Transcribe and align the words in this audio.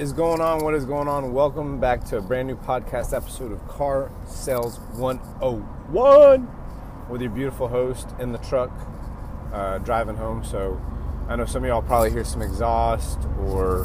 Is 0.00 0.14
going 0.14 0.40
on? 0.40 0.64
What 0.64 0.72
is 0.72 0.86
going 0.86 1.08
on? 1.08 1.34
Welcome 1.34 1.78
back 1.78 2.04
to 2.04 2.16
a 2.16 2.22
brand 2.22 2.48
new 2.48 2.56
podcast 2.56 3.14
episode 3.14 3.52
of 3.52 3.68
Car 3.68 4.10
Sales 4.26 4.78
101 4.94 6.48
with 7.10 7.20
your 7.20 7.30
beautiful 7.30 7.68
host 7.68 8.08
in 8.18 8.32
the 8.32 8.38
truck 8.38 8.70
uh, 9.52 9.76
driving 9.76 10.16
home. 10.16 10.42
So 10.42 10.80
I 11.28 11.36
know 11.36 11.44
some 11.44 11.64
of 11.64 11.68
y'all 11.68 11.82
probably 11.82 12.10
hear 12.12 12.24
some 12.24 12.40
exhaust 12.40 13.18
or, 13.40 13.84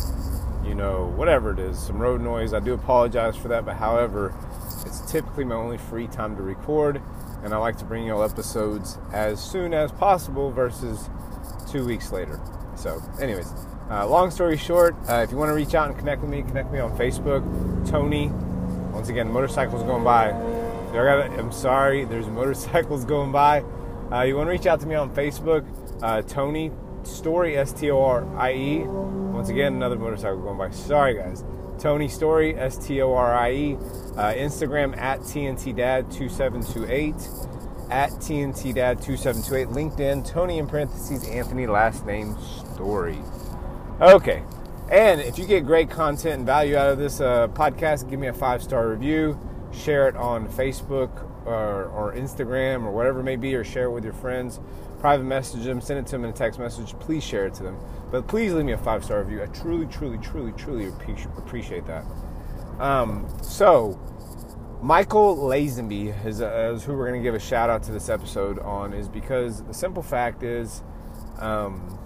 you 0.66 0.74
know, 0.74 1.14
whatever 1.18 1.52
it 1.52 1.60
is, 1.60 1.78
some 1.78 2.00
road 2.00 2.22
noise. 2.22 2.54
I 2.54 2.62
do 2.62 2.74
apologize 2.74 3.36
for 3.36 3.50
that, 3.50 3.66
but 3.66 3.76
however, 3.76 4.34
it's 4.86 5.12
typically 5.12 5.44
my 5.44 5.56
only 5.56 5.78
free 5.78 6.08
time 6.08 6.38
to 6.38 6.42
record, 6.42 7.02
and 7.44 7.54
I 7.54 7.58
like 7.58 7.78
to 7.80 7.84
bring 7.84 8.08
y'all 8.08 8.24
episodes 8.24 9.00
as 9.12 9.44
soon 9.44 9.74
as 9.74 9.92
possible 9.92 10.50
versus 10.50 11.10
two 11.70 11.86
weeks 11.86 12.14
later. 12.14 12.40
So, 12.78 13.04
anyways. 13.20 13.52
Uh, 13.90 14.08
long 14.08 14.32
story 14.32 14.58
short, 14.58 14.96
uh, 15.08 15.22
if 15.24 15.32
you 15.32 15.38
want 15.38 15.50
to 15.50 15.54
reach 15.54 15.76
out 15.76 15.88
and 15.88 15.98
connect 15.98 16.22
with 16.22 16.32
me, 16.32 16.42
connect 16.42 16.72
with 16.72 16.74
me 16.74 16.80
on 16.80 16.98
Facebook. 16.98 17.44
Tony, 17.90 18.30
once 18.92 19.10
again, 19.10 19.32
motorcycles 19.32 19.84
going 19.84 20.04
by. 20.04 20.30
I'm 20.30 21.52
sorry, 21.52 22.06
there's 22.06 22.28
motorcycles 22.42 23.06
going 23.06 23.32
by. 23.32 23.64
Uh, 24.12 24.22
you 24.22 24.36
want 24.36 24.48
to 24.48 24.52
reach 24.52 24.66
out 24.66 24.80
to 24.82 24.88
me 24.88 24.96
on 24.96 25.14
Facebook, 25.14 25.66
uh, 26.02 26.24
Tony 26.24 26.72
Storie, 27.04 27.58
S 27.58 27.74
T 27.74 27.92
O 27.92 28.02
R 28.02 28.26
I 28.38 28.54
E. 28.54 28.80
Once 28.80 29.50
again, 29.50 29.74
another 29.74 29.98
motorcycle 29.98 30.42
going 30.42 30.58
by. 30.58 30.72
Sorry, 30.72 31.14
guys. 31.14 31.44
Tony 31.78 32.08
Storie, 32.08 32.56
S 32.56 32.78
T 32.78 33.02
O 33.02 33.14
R 33.14 33.36
I 33.36 33.52
E. 33.52 33.74
Uh, 33.76 34.34
Instagram 34.34 34.98
at 34.98 35.20
TNT 35.20 35.76
Dad 35.76 36.10
2728 36.12 37.14
at 37.92 38.10
TNT 38.12 38.74
Dad 38.74 39.02
2728. 39.02 39.68
LinkedIn, 39.68 40.28
Tony 40.28 40.58
in 40.58 40.66
parentheses, 40.66 41.28
Anthony, 41.28 41.68
last 41.68 42.06
name 42.06 42.36
Storie. 42.74 43.22
Okay. 44.02 44.44
And 44.92 45.22
if 45.22 45.40
you 45.40 45.46
get 45.46 45.66
great 45.66 45.90
content 45.90 46.36
and 46.36 46.46
value 46.46 46.76
out 46.76 46.90
of 46.90 46.98
this 46.98 47.22
uh, 47.22 47.48
podcast, 47.48 48.10
give 48.10 48.20
me 48.20 48.28
a 48.28 48.34
five 48.34 48.62
star 48.62 48.90
review, 48.90 49.40
share 49.74 50.10
it 50.10 50.16
on 50.16 50.48
Facebook 50.50 51.24
or, 51.46 51.86
or, 51.86 52.14
Instagram 52.14 52.84
or 52.84 52.92
whatever 52.92 53.22
it 53.22 53.24
may 53.24 53.36
be, 53.36 53.56
or 53.56 53.64
share 53.64 53.86
it 53.86 53.92
with 53.92 54.04
your 54.04 54.14
friends. 54.14 54.60
Private 55.00 55.24
message 55.24 55.64
them, 55.64 55.80
send 55.80 56.00
it 56.00 56.06
to 56.08 56.14
them 56.14 56.26
in 56.26 56.32
a 56.32 56.34
text 56.34 56.60
message. 56.60 56.98
Please 57.00 57.24
share 57.24 57.46
it 57.46 57.54
to 57.56 57.64
them. 57.64 57.78
But 58.12 58.28
please 58.28 58.54
leave 58.54 58.66
me 58.66 58.74
a 58.74 58.78
five 58.78 59.04
star 59.04 59.24
review. 59.24 59.42
I 59.42 59.48
truly, 59.48 59.86
truly, 59.86 60.18
truly, 60.18 60.52
truly 60.52 60.88
appreciate 61.38 61.86
that. 61.88 62.04
Um, 62.80 63.28
so, 63.42 64.00
Michael 64.82 65.38
Lazenby 65.38 66.26
is, 66.26 66.42
uh, 66.42 66.74
is, 66.76 66.84
who 66.84 66.94
we're 66.94 67.08
going 67.08 67.22
to 67.22 67.24
give 67.24 67.36
a 67.36 67.40
shout 67.40 67.70
out 67.70 67.84
to 67.84 67.92
this 67.92 68.10
episode 68.10 68.60
on, 68.60 68.94
is 68.94 69.08
because 69.08 69.64
the 69.64 69.74
simple 69.74 70.04
fact 70.04 70.44
is. 70.44 70.84
Um, 71.40 72.00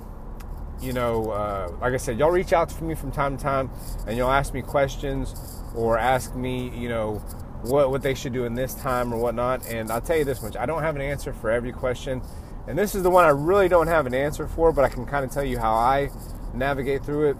you 0.81 0.93
know, 0.93 1.31
uh, 1.31 1.71
like 1.81 1.93
I 1.93 1.97
said, 1.97 2.17
y'all 2.17 2.31
reach 2.31 2.53
out 2.53 2.69
to 2.69 2.83
me 2.83 2.95
from 2.95 3.11
time 3.11 3.37
to 3.37 3.43
time 3.43 3.69
and 4.07 4.17
y'all 4.17 4.31
ask 4.31 4.53
me 4.53 4.61
questions 4.61 5.61
or 5.75 5.97
ask 5.97 6.35
me, 6.35 6.69
you 6.69 6.89
know, 6.89 7.15
what, 7.63 7.91
what 7.91 8.01
they 8.01 8.13
should 8.13 8.33
do 8.33 8.45
in 8.45 8.55
this 8.55 8.73
time 8.75 9.13
or 9.13 9.17
whatnot. 9.17 9.65
And 9.67 9.91
I'll 9.91 10.01
tell 10.01 10.17
you 10.17 10.25
this 10.25 10.41
much 10.41 10.55
I 10.55 10.65
don't 10.65 10.81
have 10.81 10.95
an 10.95 11.01
answer 11.01 11.33
for 11.33 11.49
every 11.49 11.71
question. 11.71 12.21
And 12.67 12.77
this 12.77 12.95
is 12.95 13.03
the 13.03 13.09
one 13.09 13.25
I 13.25 13.29
really 13.29 13.67
don't 13.67 13.87
have 13.87 14.05
an 14.05 14.13
answer 14.13 14.47
for, 14.47 14.71
but 14.71 14.85
I 14.85 14.89
can 14.89 15.05
kind 15.05 15.25
of 15.25 15.31
tell 15.31 15.43
you 15.43 15.57
how 15.57 15.73
I 15.73 16.09
navigate 16.53 17.03
through 17.03 17.31
it. 17.31 17.37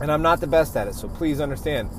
And 0.00 0.10
I'm 0.10 0.22
not 0.22 0.40
the 0.40 0.46
best 0.46 0.76
at 0.76 0.86
it, 0.88 0.94
so 0.94 1.08
please 1.08 1.40
understand. 1.40 1.90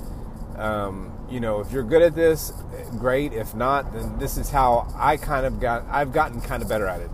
Um, 0.58 1.14
you 1.30 1.40
know, 1.40 1.60
if 1.60 1.72
you're 1.72 1.84
good 1.84 2.02
at 2.02 2.16
this, 2.16 2.52
great. 2.98 3.34
If 3.34 3.53
not, 3.53 3.94
then 3.94 4.18
this 4.19 4.38
is 4.38 4.50
how 4.50 4.92
I 4.96 5.18
kind 5.18 5.46
of 5.46 5.59
got, 5.59 5.86
I've 5.90 6.12
gotten 6.12 6.42
kind 6.42 6.64
of 6.64 6.69
better 6.69 6.88
at 6.88 7.02
it. 7.02 7.12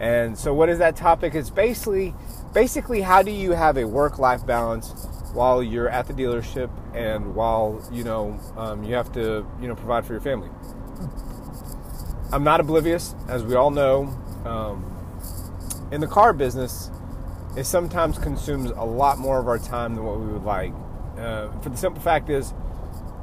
And 0.00 0.36
so, 0.36 0.52
what 0.52 0.68
is 0.68 0.78
that 0.78 0.96
topic? 0.96 1.34
It's 1.34 1.50
basically 1.50 2.14
basically, 2.54 3.02
how 3.02 3.22
do 3.22 3.30
you 3.30 3.50
have 3.50 3.76
a 3.76 3.84
work-life 3.84 4.46
balance 4.46 4.92
while 5.34 5.62
you're 5.62 5.90
at 5.90 6.06
the 6.06 6.14
dealership 6.14 6.70
and 6.94 7.34
while 7.34 7.86
you 7.92 8.04
know 8.04 8.38
um, 8.56 8.84
you 8.84 8.94
have 8.94 9.12
to 9.12 9.44
you 9.60 9.68
know 9.68 9.74
provide 9.74 10.06
for 10.06 10.14
your 10.14 10.22
family? 10.22 10.48
I'm 12.32 12.44
not 12.44 12.60
oblivious, 12.60 13.14
as 13.28 13.44
we 13.44 13.54
all 13.54 13.70
know. 13.70 14.04
Um, 14.44 14.90
in 15.92 16.00
the 16.00 16.06
car 16.06 16.32
business, 16.32 16.90
it 17.56 17.64
sometimes 17.64 18.18
consumes 18.18 18.70
a 18.70 18.84
lot 18.84 19.18
more 19.18 19.38
of 19.38 19.46
our 19.46 19.58
time 19.58 19.94
than 19.94 20.04
what 20.04 20.18
we 20.18 20.26
would 20.26 20.44
like. 20.44 20.72
Uh, 21.18 21.50
for 21.60 21.68
the 21.68 21.76
simple 21.76 22.02
fact 22.02 22.30
is, 22.30 22.54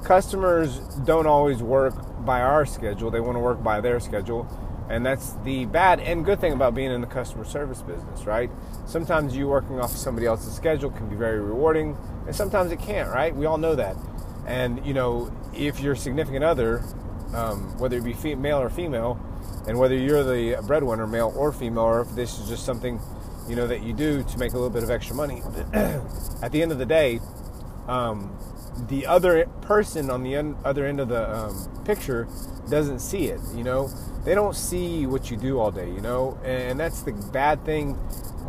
customers 0.03 0.79
don't 1.05 1.27
always 1.27 1.63
work 1.63 1.93
by 2.25 2.41
our 2.41 2.65
schedule; 2.65 3.09
they 3.09 3.19
want 3.19 3.35
to 3.35 3.39
work 3.39 3.63
by 3.63 3.81
their 3.81 3.99
schedule 3.99 4.47
and 4.91 5.05
that's 5.05 5.33
the 5.45 5.65
bad 5.65 6.01
and 6.01 6.25
good 6.25 6.41
thing 6.41 6.51
about 6.51 6.75
being 6.75 6.91
in 6.91 6.99
the 6.99 7.07
customer 7.07 7.45
service 7.45 7.81
business, 7.81 8.25
right? 8.25 8.51
Sometimes 8.85 9.35
you 9.35 9.47
working 9.47 9.79
off 9.79 9.91
somebody 9.91 10.27
else's 10.27 10.53
schedule 10.53 10.91
can 10.91 11.07
be 11.07 11.15
very 11.15 11.39
rewarding, 11.39 11.97
and 12.27 12.35
sometimes 12.35 12.73
it 12.73 12.79
can't, 12.79 13.09
right? 13.09 13.33
We 13.33 13.45
all 13.45 13.57
know 13.57 13.73
that. 13.75 13.95
And, 14.45 14.85
you 14.85 14.93
know, 14.93 15.31
if 15.53 15.79
your 15.79 15.95
significant 15.95 16.43
other, 16.43 16.83
um, 17.33 17.77
whether 17.79 17.97
it 17.97 18.03
be 18.03 18.35
male 18.35 18.57
or 18.57 18.69
female, 18.69 19.17
and 19.65 19.79
whether 19.79 19.95
you're 19.95 20.23
the 20.23 20.61
breadwinner, 20.67 21.07
male 21.07 21.33
or 21.37 21.53
female, 21.53 21.83
or 21.83 22.01
if 22.01 22.09
this 22.09 22.37
is 22.37 22.49
just 22.49 22.65
something, 22.65 22.99
you 23.47 23.55
know, 23.55 23.67
that 23.67 23.83
you 23.83 23.93
do 23.93 24.23
to 24.23 24.37
make 24.37 24.51
a 24.51 24.55
little 24.55 24.69
bit 24.69 24.83
of 24.83 24.89
extra 24.89 25.15
money, 25.15 25.41
at 25.73 26.51
the 26.51 26.61
end 26.61 26.73
of 26.73 26.79
the 26.79 26.85
day, 26.85 27.21
um, 27.87 28.37
the 28.87 29.05
other 29.05 29.45
person 29.61 30.09
on 30.09 30.23
the 30.23 30.55
other 30.63 30.85
end 30.85 30.99
of 30.99 31.09
the 31.09 31.29
um, 31.29 31.83
picture 31.85 32.27
doesn't 32.69 32.99
see 32.99 33.25
it. 33.27 33.39
You 33.55 33.63
know, 33.63 33.89
they 34.23 34.35
don't 34.35 34.55
see 34.55 35.05
what 35.05 35.29
you 35.29 35.37
do 35.37 35.59
all 35.59 35.71
day. 35.71 35.89
You 35.89 36.01
know, 36.01 36.39
and 36.43 36.79
that's 36.79 37.01
the 37.01 37.13
bad 37.31 37.65
thing. 37.65 37.97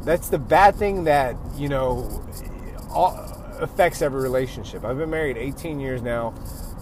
That's 0.05 0.29
the 0.29 0.39
bad 0.39 0.77
thing 0.77 1.05
that 1.05 1.37
you 1.57 1.69
know 1.69 2.25
all, 2.91 3.17
affects 3.61 4.03
every 4.03 4.23
relationship. 4.23 4.85
I've 4.85 4.99
been 4.99 5.11
married 5.11 5.37
18 5.37 5.81
years 5.81 6.03
now 6.03 6.35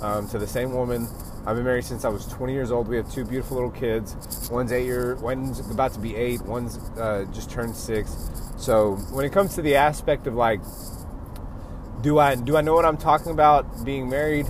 um, 0.03 0.29
to 0.29 0.39
the 0.39 0.47
same 0.47 0.73
woman. 0.73 1.09
I've 1.47 1.57
been 1.57 1.65
married 1.65 1.85
since 1.85 2.05
I 2.05 2.09
was 2.09 2.27
20 2.27 2.53
years 2.53 2.71
old. 2.71 2.89
We 2.89 2.97
have 2.97 3.11
two 3.11 3.25
beautiful 3.25 3.57
little 3.57 3.71
kids. 3.71 4.49
One's 4.51 4.73
eight 4.73 4.85
year, 4.85 5.17
one's 5.17 5.61
about 5.71 5.93
to 5.95 5.99
be 5.99 6.15
eight. 6.15 6.43
One's 6.43 6.79
uh, 6.99 7.27
just 7.33 7.51
turned 7.51 7.75
six. 7.75 8.31
So 8.59 8.97
when 9.11 9.25
it 9.25 9.33
comes 9.33 9.55
to 9.55 9.63
the 9.63 9.77
aspect 9.77 10.27
of 10.27 10.35
like 10.35 10.61
do 12.03 12.19
I 12.19 12.35
do 12.35 12.57
I 12.57 12.61
know 12.61 12.75
what 12.75 12.85
I'm 12.85 12.97
talking 12.97 13.33
about 13.33 13.85
being 13.85 14.09
married? 14.09 14.47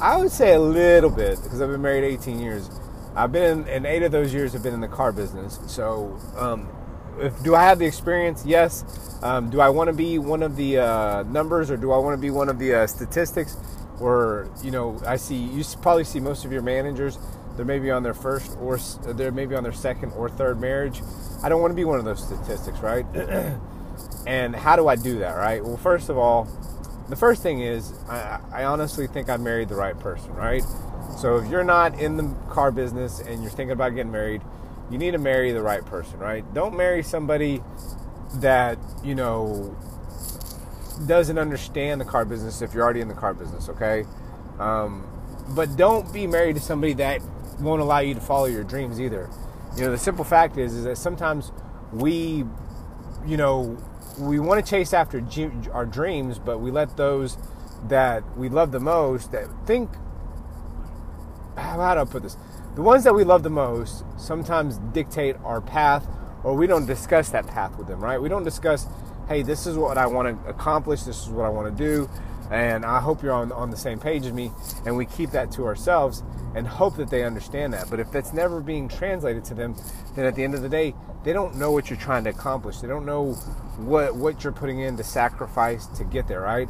I 0.00 0.16
would 0.16 0.30
say 0.30 0.54
a 0.54 0.58
little 0.58 1.10
bit 1.10 1.42
because 1.42 1.60
I've 1.60 1.70
been 1.70 1.82
married 1.82 2.04
18 2.04 2.40
years. 2.40 2.70
I've 3.14 3.32
been 3.32 3.66
in, 3.68 3.86
eight 3.86 4.02
of 4.02 4.12
those 4.12 4.34
years 4.34 4.52
have 4.52 4.62
been 4.62 4.74
in 4.74 4.80
the 4.80 4.88
car 4.88 5.12
business. 5.12 5.60
So, 5.66 6.18
um, 6.36 6.68
if, 7.18 7.42
do 7.44 7.54
I 7.54 7.62
have 7.62 7.78
the 7.78 7.86
experience? 7.86 8.44
Yes. 8.44 8.84
Um, 9.22 9.50
do 9.50 9.60
I 9.60 9.68
want 9.68 9.88
to 9.88 9.92
be 9.92 10.18
one 10.18 10.42
of 10.42 10.56
the 10.56 10.78
uh, 10.78 11.22
numbers 11.24 11.70
or 11.70 11.76
do 11.76 11.92
I 11.92 11.98
want 11.98 12.18
to 12.18 12.20
be 12.20 12.30
one 12.30 12.48
of 12.48 12.58
the 12.58 12.74
uh, 12.74 12.86
statistics? 12.86 13.56
Or 14.00 14.50
you 14.62 14.72
know, 14.72 15.00
I 15.06 15.16
see 15.16 15.36
you 15.36 15.62
probably 15.80 16.04
see 16.04 16.20
most 16.20 16.44
of 16.44 16.52
your 16.52 16.62
managers. 16.62 17.18
They're 17.56 17.64
maybe 17.64 17.90
on 17.92 18.02
their 18.02 18.14
first 18.14 18.56
or 18.60 18.78
they're 18.78 19.30
maybe 19.30 19.54
on 19.54 19.62
their 19.62 19.72
second 19.72 20.12
or 20.12 20.28
third 20.28 20.60
marriage. 20.60 21.00
I 21.42 21.48
don't 21.48 21.60
want 21.60 21.70
to 21.70 21.76
be 21.76 21.84
one 21.84 22.00
of 22.00 22.04
those 22.04 22.24
statistics, 22.24 22.78
right? 22.80 23.06
And 24.26 24.56
how 24.56 24.76
do 24.76 24.88
I 24.88 24.96
do 24.96 25.18
that, 25.18 25.32
right? 25.32 25.62
Well, 25.64 25.76
first 25.76 26.08
of 26.08 26.16
all, 26.16 26.48
the 27.08 27.16
first 27.16 27.42
thing 27.42 27.60
is 27.60 27.92
I, 28.08 28.40
I, 28.52 28.64
honestly 28.64 29.06
think 29.06 29.28
I 29.28 29.36
married 29.36 29.68
the 29.68 29.74
right 29.74 29.98
person, 29.98 30.32
right? 30.34 30.64
So 31.18 31.36
if 31.36 31.50
you're 31.50 31.64
not 31.64 31.98
in 32.00 32.16
the 32.16 32.34
car 32.48 32.70
business 32.70 33.20
and 33.20 33.42
you're 33.42 33.50
thinking 33.50 33.72
about 33.72 33.94
getting 33.94 34.12
married, 34.12 34.40
you 34.90 34.98
need 34.98 35.10
to 35.10 35.18
marry 35.18 35.52
the 35.52 35.62
right 35.62 35.84
person, 35.84 36.18
right? 36.18 36.44
Don't 36.54 36.76
marry 36.76 37.02
somebody 37.02 37.62
that, 38.36 38.78
you 39.02 39.14
know, 39.14 39.76
doesn't 41.06 41.38
understand 41.38 42.00
the 42.00 42.04
car 42.04 42.24
business 42.24 42.62
if 42.62 42.72
you're 42.72 42.82
already 42.82 43.00
in 43.00 43.08
the 43.08 43.14
car 43.14 43.34
business, 43.34 43.68
okay? 43.68 44.04
Um, 44.58 45.06
but 45.48 45.76
don't 45.76 46.10
be 46.12 46.26
married 46.26 46.56
to 46.56 46.62
somebody 46.62 46.94
that 46.94 47.20
won't 47.60 47.82
allow 47.82 47.98
you 47.98 48.14
to 48.14 48.20
follow 48.20 48.46
your 48.46 48.64
dreams 48.64 49.00
either. 49.00 49.28
You 49.76 49.82
know, 49.82 49.90
the 49.90 49.98
simple 49.98 50.24
fact 50.24 50.56
is, 50.56 50.74
is 50.74 50.84
that 50.84 50.96
sometimes 50.96 51.52
we, 51.92 52.44
you 53.26 53.36
know, 53.36 53.76
we 54.18 54.38
want 54.38 54.64
to 54.64 54.68
chase 54.68 54.92
after 54.92 55.24
our 55.72 55.86
dreams, 55.86 56.38
but 56.38 56.58
we 56.58 56.70
let 56.70 56.96
those 56.96 57.36
that 57.88 58.22
we 58.36 58.48
love 58.48 58.72
the 58.72 58.80
most 58.80 59.32
that 59.32 59.46
think 59.66 59.90
how 61.56 61.94
do 61.94 62.00
I 62.00 62.04
put 62.04 62.22
this? 62.22 62.36
The 62.74 62.82
ones 62.82 63.04
that 63.04 63.14
we 63.14 63.24
love 63.24 63.42
the 63.42 63.50
most 63.50 64.04
sometimes 64.16 64.78
dictate 64.92 65.36
our 65.44 65.60
path, 65.60 66.06
or 66.42 66.54
we 66.54 66.66
don't 66.66 66.86
discuss 66.86 67.28
that 67.30 67.46
path 67.46 67.76
with 67.78 67.86
them, 67.86 68.02
right? 68.02 68.20
We 68.20 68.28
don't 68.28 68.44
discuss, 68.44 68.86
hey, 69.28 69.42
this 69.42 69.66
is 69.66 69.76
what 69.76 69.96
I 69.96 70.06
want 70.06 70.44
to 70.44 70.50
accomplish, 70.50 71.02
this 71.02 71.22
is 71.22 71.28
what 71.28 71.46
I 71.46 71.48
want 71.48 71.76
to 71.76 71.84
do, 71.84 72.10
and 72.50 72.84
I 72.84 73.00
hope 73.00 73.22
you're 73.22 73.32
on, 73.32 73.52
on 73.52 73.70
the 73.70 73.76
same 73.76 73.98
page 73.98 74.26
as 74.26 74.32
me, 74.32 74.50
and 74.84 74.96
we 74.96 75.06
keep 75.06 75.30
that 75.30 75.52
to 75.52 75.66
ourselves 75.66 76.22
and 76.54 76.66
hope 76.66 76.96
that 76.96 77.10
they 77.10 77.24
understand 77.24 77.72
that. 77.72 77.88
But 77.90 78.00
if 78.00 78.10
that's 78.10 78.32
never 78.32 78.60
being 78.60 78.88
translated 78.88 79.44
to 79.46 79.54
them, 79.54 79.76
then 80.14 80.24
at 80.24 80.34
the 80.34 80.44
end 80.44 80.54
of 80.54 80.62
the 80.62 80.68
day, 80.68 80.94
they 81.24 81.32
don't 81.32 81.56
know 81.56 81.70
what 81.70 81.90
you're 81.90 81.98
trying 81.98 82.24
to 82.24 82.30
accomplish. 82.30 82.78
They 82.78 82.88
don't 82.88 83.06
know 83.06 83.36
what 83.78 84.14
what 84.14 84.44
you're 84.44 84.52
putting 84.52 84.80
in 84.80 84.96
to 84.96 85.04
sacrifice 85.04 85.86
to 85.86 86.04
get 86.04 86.28
there, 86.28 86.40
right? 86.40 86.68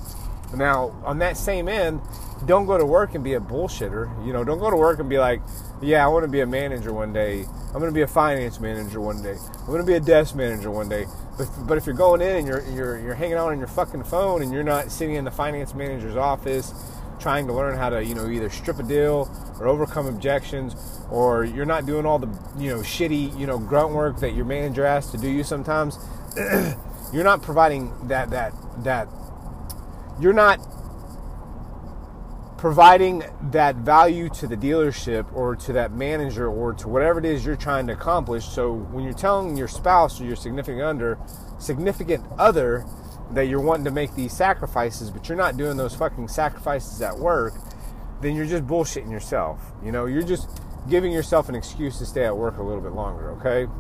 Now, 0.55 0.95
on 1.05 1.19
that 1.19 1.37
same 1.37 1.69
end, 1.69 2.01
don't 2.47 2.67
go 2.67 2.79
to 2.79 2.87
work 2.87 3.15
and 3.15 3.25
be 3.25 3.35
a 3.35 3.41
bullshitter. 3.41 4.25
You 4.27 4.33
know, 4.33 4.45
don't 4.45 4.59
go 4.59 4.71
to 4.71 4.77
work 4.77 5.01
and 5.01 5.09
be 5.09 5.19
like, 5.19 5.41
yeah, 5.83 6.05
I 6.05 6.09
want 6.09 6.25
to 6.25 6.31
be 6.31 6.41
a 6.41 6.47
manager 6.47 6.93
one 6.93 7.13
day. 7.13 7.43
I'm 7.43 7.81
going 7.81 7.91
to 7.91 7.95
be 7.95 8.03
a 8.03 8.07
finance 8.07 8.61
manager 8.61 9.01
one 9.01 9.23
day. 9.23 9.37
I'm 9.61 9.67
going 9.67 9.81
to 9.81 9.87
be 9.87 9.95
a 9.95 10.01
desk 10.01 10.37
manager 10.37 10.71
one 10.71 10.89
day. 10.89 11.07
But, 11.37 11.49
but 11.67 11.79
if 11.79 11.87
you're 11.87 11.97
going 11.97 12.21
in 12.21 12.37
and 12.37 12.47
you're, 12.47 12.63
you're, 12.71 12.99
you're 13.01 13.15
hanging 13.15 13.35
out 13.35 13.51
on 13.51 13.59
your 13.59 13.67
fucking 13.67 14.05
phone 14.05 14.43
and 14.43 14.53
you're 14.53 14.63
not 14.63 14.93
sitting 14.93 15.17
in 15.17 15.25
the 15.25 15.31
finance 15.31 15.75
manager's 15.75 16.17
office 16.17 16.73
trying 17.19 17.47
to 17.47 17.53
learn 17.53 17.77
how 17.77 17.89
to, 17.89 18.05
you 18.05 18.15
know, 18.15 18.29
either 18.29 18.51
strip 18.51 18.79
a 18.79 18.83
deal 18.83 19.31
or 19.59 19.67
overcome 19.67 20.07
objections, 20.07 20.77
or 21.11 21.45
you're 21.45 21.65
not 21.65 21.87
doing 21.87 22.05
all 22.05 22.19
the, 22.19 22.29
you 22.59 22.69
know, 22.69 22.81
shitty, 22.81 23.39
you 23.39 23.47
know, 23.47 23.59
grunt 23.59 23.93
work 23.93 24.19
that 24.19 24.35
your 24.35 24.45
manager 24.45 24.85
asks 24.85 25.13
to 25.13 25.19
do 25.19 25.29
you 25.29 25.43
sometimes, 25.43 25.97
you're 27.13 27.25
not 27.25 27.43
providing 27.43 27.93
that, 28.09 28.31
that, 28.31 28.53
that, 28.85 29.09
you're 30.21 30.33
not 30.33 30.59
providing 32.65 33.23
that 33.51 33.77
value 33.77 34.29
to 34.31 34.47
the 34.47 34.57
dealership 34.57 35.31
or 35.35 35.55
to 35.55 35.73
that 35.75 35.93
manager 35.93 36.49
or 36.49 36.73
to 36.73 36.89
whatever 36.89 37.19
it 37.19 37.27
is 37.27 37.45
you're 37.45 37.57
trying 37.57 37.87
to 37.87 37.93
accomplish. 37.93 38.47
So 38.47 38.73
when 38.73 39.05
you're 39.05 39.13
telling 39.13 39.57
your 39.57 39.69
spouse 39.69 40.19
or 40.21 40.25
your 40.25 40.37
significant 40.37 40.83
under 40.83 41.19
significant 41.59 42.25
other 42.39 42.87
that 43.33 43.49
you're 43.49 43.61
wanting 43.61 43.85
to 43.85 43.91
make 43.91 44.15
these 44.15 44.33
sacrifices, 44.33 45.11
but 45.11 45.29
you're 45.29 45.37
not 45.37 45.57
doing 45.59 45.77
those 45.77 45.95
fucking 45.95 46.29
sacrifices 46.29 47.03
at 47.03 47.19
work, 47.19 47.53
then 48.23 48.35
you're 48.35 48.47
just 48.47 48.67
bullshitting 48.67 49.11
yourself. 49.11 49.61
You 49.85 49.93
know, 49.93 50.07
you're 50.07 50.23
just 50.23 50.49
giving 50.89 51.13
yourself 51.13 51.49
an 51.51 51.55
excuse 51.55 51.99
to 51.99 52.07
stay 52.07 52.25
at 52.25 52.37
work 52.37 52.57
a 52.57 52.63
little 52.63 52.83
bit 52.83 52.93
longer, 52.93 53.33
okay? 53.33 53.71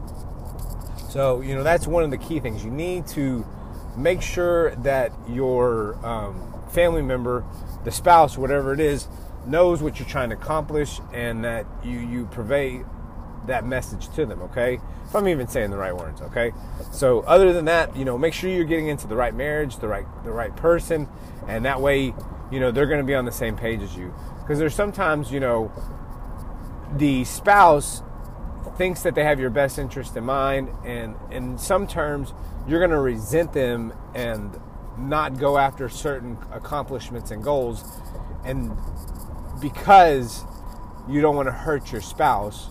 So, 1.15 1.43
you 1.43 1.55
know, 1.55 1.63
that's 1.63 1.87
one 1.87 2.03
of 2.03 2.11
the 2.11 2.19
key 2.19 2.41
things. 2.41 2.65
You 2.65 2.73
need 2.73 3.07
to 3.09 3.47
make 3.97 4.21
sure 4.21 4.75
that 4.75 5.13
your 5.29 5.95
um, 6.05 6.53
family 6.73 7.03
member 7.03 7.45
the 7.85 7.93
spouse, 7.93 8.37
whatever 8.37 8.73
it 8.73 8.81
is, 8.81 9.07
knows 9.47 9.81
what 9.81 10.01
you're 10.01 10.09
trying 10.09 10.31
to 10.31 10.35
accomplish 10.35 10.99
and 11.13 11.45
that 11.45 11.67
you 11.85 12.01
you 12.01 12.27
purvey 12.27 12.83
that 13.47 13.65
message 13.65 14.09
to 14.17 14.27
them, 14.27 14.43
okay? 14.43 14.81
If 15.05 15.15
I'm 15.15 15.29
even 15.29 15.47
saying 15.47 15.71
the 15.71 15.77
right 15.77 15.97
words, 15.97 16.21
okay? 16.21 16.51
So 16.91 17.21
other 17.21 17.53
than 17.53 17.67
that, 17.67 17.97
you 17.97 18.05
know, 18.05 18.19
make 18.19 18.35
sure 18.35 18.51
you're 18.51 18.65
getting 18.65 18.89
into 18.89 19.07
the 19.07 19.15
right 19.15 19.35
marriage, 19.37 19.77
the 19.77 19.87
right 19.87 20.07
the 20.25 20.33
right 20.33 20.57
person, 20.57 21.07
and 21.47 21.65
that 21.65 21.81
way, 21.81 22.13
you 22.51 22.59
know, 22.59 22.73
they're 22.73 22.87
going 22.87 22.99
to 22.99 23.07
be 23.07 23.15
on 23.15 23.25
the 23.25 23.31
same 23.31 23.57
page 23.57 23.83
as 23.83 23.95
you. 23.97 24.13
Because 24.41 24.59
there's 24.59 24.75
sometimes, 24.75 25.31
you 25.31 25.39
know, 25.39 25.71
the 26.97 27.23
spouse 27.23 28.03
thinks 28.77 29.03
that 29.03 29.15
they 29.15 29.25
have 29.25 29.39
your 29.39 29.51
best 29.51 29.79
interest 29.79 30.17
in 30.17 30.25
mind 30.25 30.69
and 30.85 31.15
in 31.31 31.59
some 31.59 31.87
terms 31.87 32.33
you're 32.67 32.81
going 32.81 32.91
to 32.91 32.99
resent 32.99 33.53
them 33.53 33.93
and 34.15 34.59
not 34.99 35.39
go 35.39 35.59
after 35.59 35.89
certain 35.89 36.39
accomplishments 36.53 37.31
and 37.31 37.43
goals 37.43 37.85
and 38.45 38.77
because 39.61 40.43
you 41.09 41.21
don't 41.21 41.37
want 41.37 41.47
to 41.47 41.53
hurt 41.53 41.93
your 41.93 42.01
spouse 42.01 42.71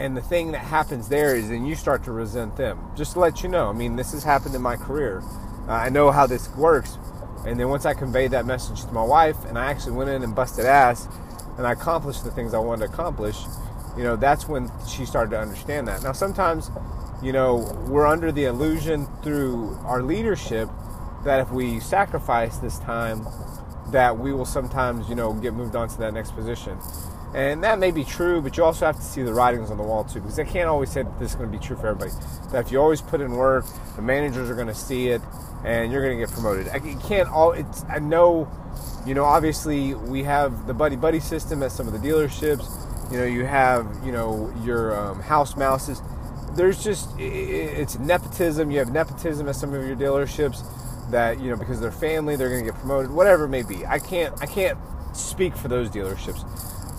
and 0.00 0.16
the 0.16 0.22
thing 0.22 0.52
that 0.52 0.60
happens 0.60 1.08
there 1.08 1.34
is 1.34 1.48
then 1.48 1.64
you 1.64 1.74
start 1.74 2.04
to 2.04 2.12
resent 2.12 2.56
them. 2.56 2.78
Just 2.96 3.14
to 3.14 3.20
let 3.20 3.42
you 3.42 3.48
know 3.48 3.68
i 3.68 3.72
mean 3.72 3.96
this 3.96 4.12
has 4.12 4.22
happened 4.24 4.54
in 4.54 4.62
my 4.62 4.76
career. 4.76 5.22
Uh, 5.66 5.72
i 5.72 5.88
know 5.88 6.10
how 6.10 6.26
this 6.26 6.48
works 6.54 6.98
and 7.46 7.58
then 7.58 7.68
once 7.68 7.86
i 7.86 7.94
conveyed 7.94 8.30
that 8.30 8.46
message 8.46 8.82
to 8.84 8.92
my 8.92 9.02
wife 9.02 9.44
and 9.46 9.58
i 9.58 9.70
actually 9.70 9.92
went 9.92 10.10
in 10.10 10.22
and 10.22 10.34
busted 10.34 10.64
ass 10.64 11.08
and 11.56 11.66
i 11.66 11.72
accomplished 11.72 12.24
the 12.24 12.30
things 12.30 12.54
i 12.54 12.58
wanted 12.58 12.86
to 12.86 12.92
accomplish 12.92 13.36
you 13.98 14.04
know 14.04 14.16
that's 14.16 14.48
when 14.48 14.70
she 14.88 15.04
started 15.04 15.30
to 15.30 15.38
understand 15.38 15.86
that 15.86 16.02
now 16.02 16.12
sometimes 16.12 16.70
you 17.22 17.32
know 17.32 17.56
we're 17.88 18.06
under 18.06 18.32
the 18.32 18.44
illusion 18.44 19.06
through 19.22 19.76
our 19.84 20.02
leadership 20.02 20.70
that 21.24 21.40
if 21.40 21.50
we 21.50 21.80
sacrifice 21.80 22.58
this 22.58 22.78
time, 22.78 23.26
that 23.92 24.18
we 24.18 24.32
will 24.32 24.44
sometimes, 24.44 25.08
you 25.08 25.14
know, 25.14 25.32
get 25.34 25.54
moved 25.54 25.74
on 25.74 25.88
to 25.88 25.98
that 25.98 26.14
next 26.14 26.32
position. 26.32 26.78
And 27.34 27.62
that 27.64 27.78
may 27.78 27.90
be 27.90 28.04
true, 28.04 28.40
but 28.40 28.56
you 28.56 28.64
also 28.64 28.86
have 28.86 28.96
to 28.96 29.02
see 29.02 29.22
the 29.22 29.34
writings 29.34 29.70
on 29.70 29.76
the 29.76 29.82
wall 29.82 30.04
too, 30.04 30.20
because 30.20 30.38
I 30.38 30.44
can't 30.44 30.68
always 30.68 30.90
say 30.90 31.02
that 31.02 31.18
this 31.18 31.30
is 31.30 31.36
going 31.36 31.50
to 31.50 31.58
be 31.58 31.62
true 31.62 31.76
for 31.76 31.88
everybody. 31.88 32.12
That 32.52 32.66
if 32.66 32.72
you 32.72 32.80
always 32.80 33.02
put 33.02 33.20
in 33.20 33.32
work, 33.32 33.66
the 33.96 34.02
managers 34.02 34.48
are 34.48 34.54
going 34.54 34.68
to 34.68 34.74
see 34.74 35.08
it, 35.08 35.20
and 35.64 35.92
you're 35.92 36.02
going 36.02 36.18
to 36.18 36.24
get 36.24 36.32
promoted. 36.32 36.68
I 36.68 36.78
can't 36.78 37.28
all. 37.28 37.52
It's 37.52 37.84
I 37.84 37.98
know, 37.98 38.50
you 39.04 39.12
know. 39.12 39.24
Obviously, 39.24 39.92
we 39.92 40.22
have 40.22 40.66
the 40.66 40.72
buddy 40.72 40.96
buddy 40.96 41.20
system 41.20 41.62
at 41.62 41.70
some 41.72 41.86
of 41.86 41.92
the 41.92 41.98
dealerships. 41.98 42.66
You 43.10 43.18
know, 43.18 43.24
you 43.24 43.44
have 43.44 43.86
you 44.04 44.12
know 44.12 44.52
your 44.64 44.98
um, 44.98 45.20
house 45.20 45.56
mouses. 45.56 46.02
There's 46.52 46.82
just 46.82 47.10
it's 47.18 47.98
nepotism. 47.98 48.70
You 48.70 48.78
have 48.80 48.90
nepotism 48.90 49.48
at 49.48 49.56
some 49.56 49.74
of 49.74 49.86
your 49.86 49.96
dealerships 49.96 50.62
that 51.10 51.40
you 51.40 51.50
know 51.50 51.56
because 51.56 51.80
they're 51.80 51.90
family 51.90 52.36
they're 52.36 52.50
going 52.50 52.64
to 52.64 52.70
get 52.70 52.78
promoted 52.78 53.10
whatever 53.10 53.44
it 53.44 53.48
may 53.48 53.62
be 53.62 53.84
i 53.86 53.98
can't 53.98 54.34
i 54.42 54.46
can't 54.46 54.78
speak 55.14 55.56
for 55.56 55.68
those 55.68 55.88
dealerships 55.88 56.44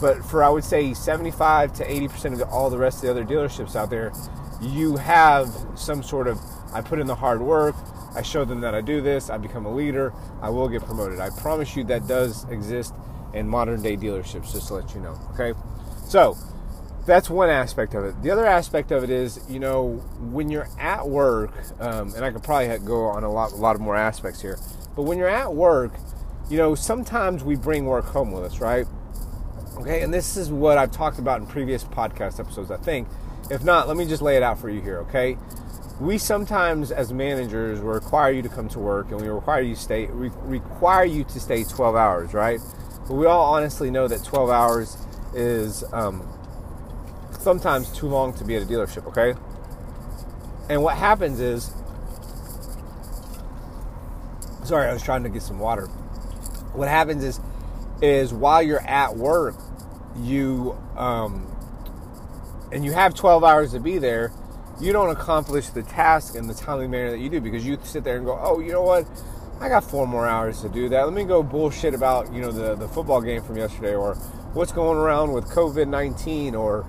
but 0.02 0.24
for 0.26 0.44
i 0.44 0.50
would 0.50 0.64
say 0.64 0.94
75 0.94 1.74
to 1.74 1.86
80% 1.86 2.42
of 2.42 2.50
all 2.50 2.70
the 2.70 2.78
rest 2.78 2.98
of 2.98 3.02
the 3.04 3.12
other 3.12 3.24
dealerships 3.24 3.76
out 3.76 3.90
there 3.90 4.12
you 4.62 4.98
have 4.98 5.50
some 5.76 6.02
sort 6.04 6.28
of 6.28 6.40
i 6.74 6.82
put 6.82 7.00
in 7.00 7.08
the 7.08 7.16
hard 7.16 7.42
work 7.42 7.76
i 8.16 8.22
show 8.22 8.44
them 8.46 8.62
that 8.62 8.74
i 8.74 8.82
do 8.82 9.02
this 9.02 9.30
i 9.30 9.38
become 9.38 9.66
a 9.66 9.74
leader 9.74 10.14
i 10.42 10.50
will 10.50 10.68
get 10.68 10.84
promoted 10.84 11.20
i 11.20 11.30
promise 11.30 11.76
you 11.76 11.84
that 11.84 12.08
does 12.08 12.50
exist 12.50 12.94
in 13.34 13.48
modern 13.48 13.82
day 13.82 13.96
dealerships 13.96 14.52
just 14.52 14.68
to 14.68 14.74
let 14.74 14.94
you 14.96 15.02
know 15.02 15.18
okay 15.34 15.54
so 16.10 16.36
that's 17.06 17.30
one 17.30 17.50
aspect 17.50 17.94
of 17.94 18.04
it. 18.04 18.22
The 18.22 18.32
other 18.32 18.46
aspect 18.46 18.92
of 18.92 19.04
it 19.04 19.10
is, 19.10 19.40
you 19.48 19.60
know, 19.60 19.94
when 20.20 20.50
you're 20.50 20.68
at 20.80 21.08
work, 21.08 21.52
um, 21.80 22.14
and 22.16 22.26
I 22.26 22.32
could 22.32 22.44
probably 22.44 22.78
go 22.80 23.06
on 23.06 23.24
a 23.24 23.32
lot, 23.32 23.52
a 23.52 23.56
lot 23.56 23.76
of 23.76 23.82
more 23.82 23.96
aspects 23.96 24.42
here, 24.42 24.58
but 24.96 25.04
when 25.04 25.18
you're 25.18 25.30
at 25.30 25.54
work, 25.54 25.94
you 26.50 26.58
know, 26.58 26.74
sometimes 26.74 27.44
we 27.44 27.56
bring 27.56 27.86
work 27.86 28.06
home 28.06 28.32
with 28.32 28.44
us, 28.44 28.60
right? 28.60 28.88
Okay, 29.78 30.02
and 30.02 30.14
this 30.14 30.36
is 30.36 30.52
what 30.52 30.78
I've 30.78 30.92
talked 30.92 31.20
about 31.20 31.42
in 31.42 31.48
previous 31.48 31.84
podcast 31.84 32.40
episodes, 32.40 32.72
I 32.72 32.78
think. 32.78 33.08
If 33.52 33.64
not, 33.64 33.88
let 33.88 33.96
me 33.96 34.06
just 34.06 34.22
lay 34.22 34.36
it 34.36 34.44
out 34.44 34.60
for 34.60 34.70
you 34.70 34.82
here, 34.82 34.98
okay? 35.02 35.38
We 36.00 36.18
sometimes, 36.18 36.92
as 36.92 37.14
managers, 37.14 37.80
require 37.80 38.32
you 38.32 38.42
to 38.42 38.50
come 38.50 38.68
to 38.70 38.80
work, 38.80 39.12
and 39.12 39.22
we 39.22 39.28
require 39.28 39.62
you 39.62 39.76
stay, 39.76 40.08
re- 40.08 40.32
require 40.44 41.06
you 41.06 41.24
to 41.26 41.40
stay 41.40 41.64
12 41.64 41.96
hours, 41.96 42.34
right? 42.34 42.60
But 43.08 43.14
we 43.14 43.26
all 43.26 43.54
honestly 43.54 43.92
know 43.92 44.08
that 44.08 44.24
12 44.24 44.50
hours 44.50 44.98
is 45.34 45.84
um, 45.94 46.28
sometimes 47.40 47.92
too 47.92 48.08
long 48.08 48.34
to 48.34 48.44
be 48.44 48.56
at 48.56 48.64
a 48.64 48.66
dealership, 48.66 49.06
okay? 49.08 49.40
And 50.70 50.84
what 50.84 50.98
happens 50.98 51.40
is, 51.40 51.74
sorry, 54.64 54.88
I 54.88 54.94
was 54.94 55.02
trying 55.02 55.24
to 55.24 55.30
get 55.30 55.42
some 55.42 55.60
water. 55.60 55.88
What 56.74 56.88
happens 56.88 57.24
is, 57.24 57.40
is 58.02 58.34
while 58.34 58.62
you're 58.62 58.86
at 58.86 59.18
work, 59.18 59.56
you 60.18 60.78
um, 60.96 61.46
and 62.72 62.86
you 62.86 62.92
have 62.92 63.16
12 63.16 63.44
hours 63.44 63.72
to 63.72 63.80
be 63.80 63.98
there, 63.98 64.32
you 64.80 64.94
don't 64.94 65.10
accomplish 65.10 65.70
the 65.70 65.84
task 65.84 66.36
in 66.36 66.48
the 66.48 66.54
timely 66.54 66.88
manner 66.88 67.12
that 67.12 67.20
you 67.20 67.30
do 67.30 67.42
because 67.42 67.66
you 67.66 67.78
sit 67.84 68.04
there 68.04 68.18
and 68.18 68.26
go, 68.26 68.40
oh, 68.42 68.60
you 68.60 68.72
know 68.72 68.84
what? 68.84 69.06
I 69.60 69.68
got 69.68 69.84
four 69.84 70.08
more 70.08 70.26
hours 70.26 70.62
to 70.62 70.70
do 70.70 70.88
that. 70.90 71.04
Let 71.04 71.14
me 71.14 71.26
go 71.26 71.44
bullshit 71.44 71.94
about 71.94 72.34
you 72.34 72.42
know 72.42 72.52
the 72.52 72.76
the 72.76 72.88
football 72.88 73.22
game 73.22 73.42
from 73.42 73.58
yesterday 73.58 73.94
or 73.94 74.18
what's 74.54 74.72
going 74.72 74.98
around 74.98 75.34
with 75.34 75.46
COVID 75.46 75.88
19 75.88 76.56
or 76.56 76.86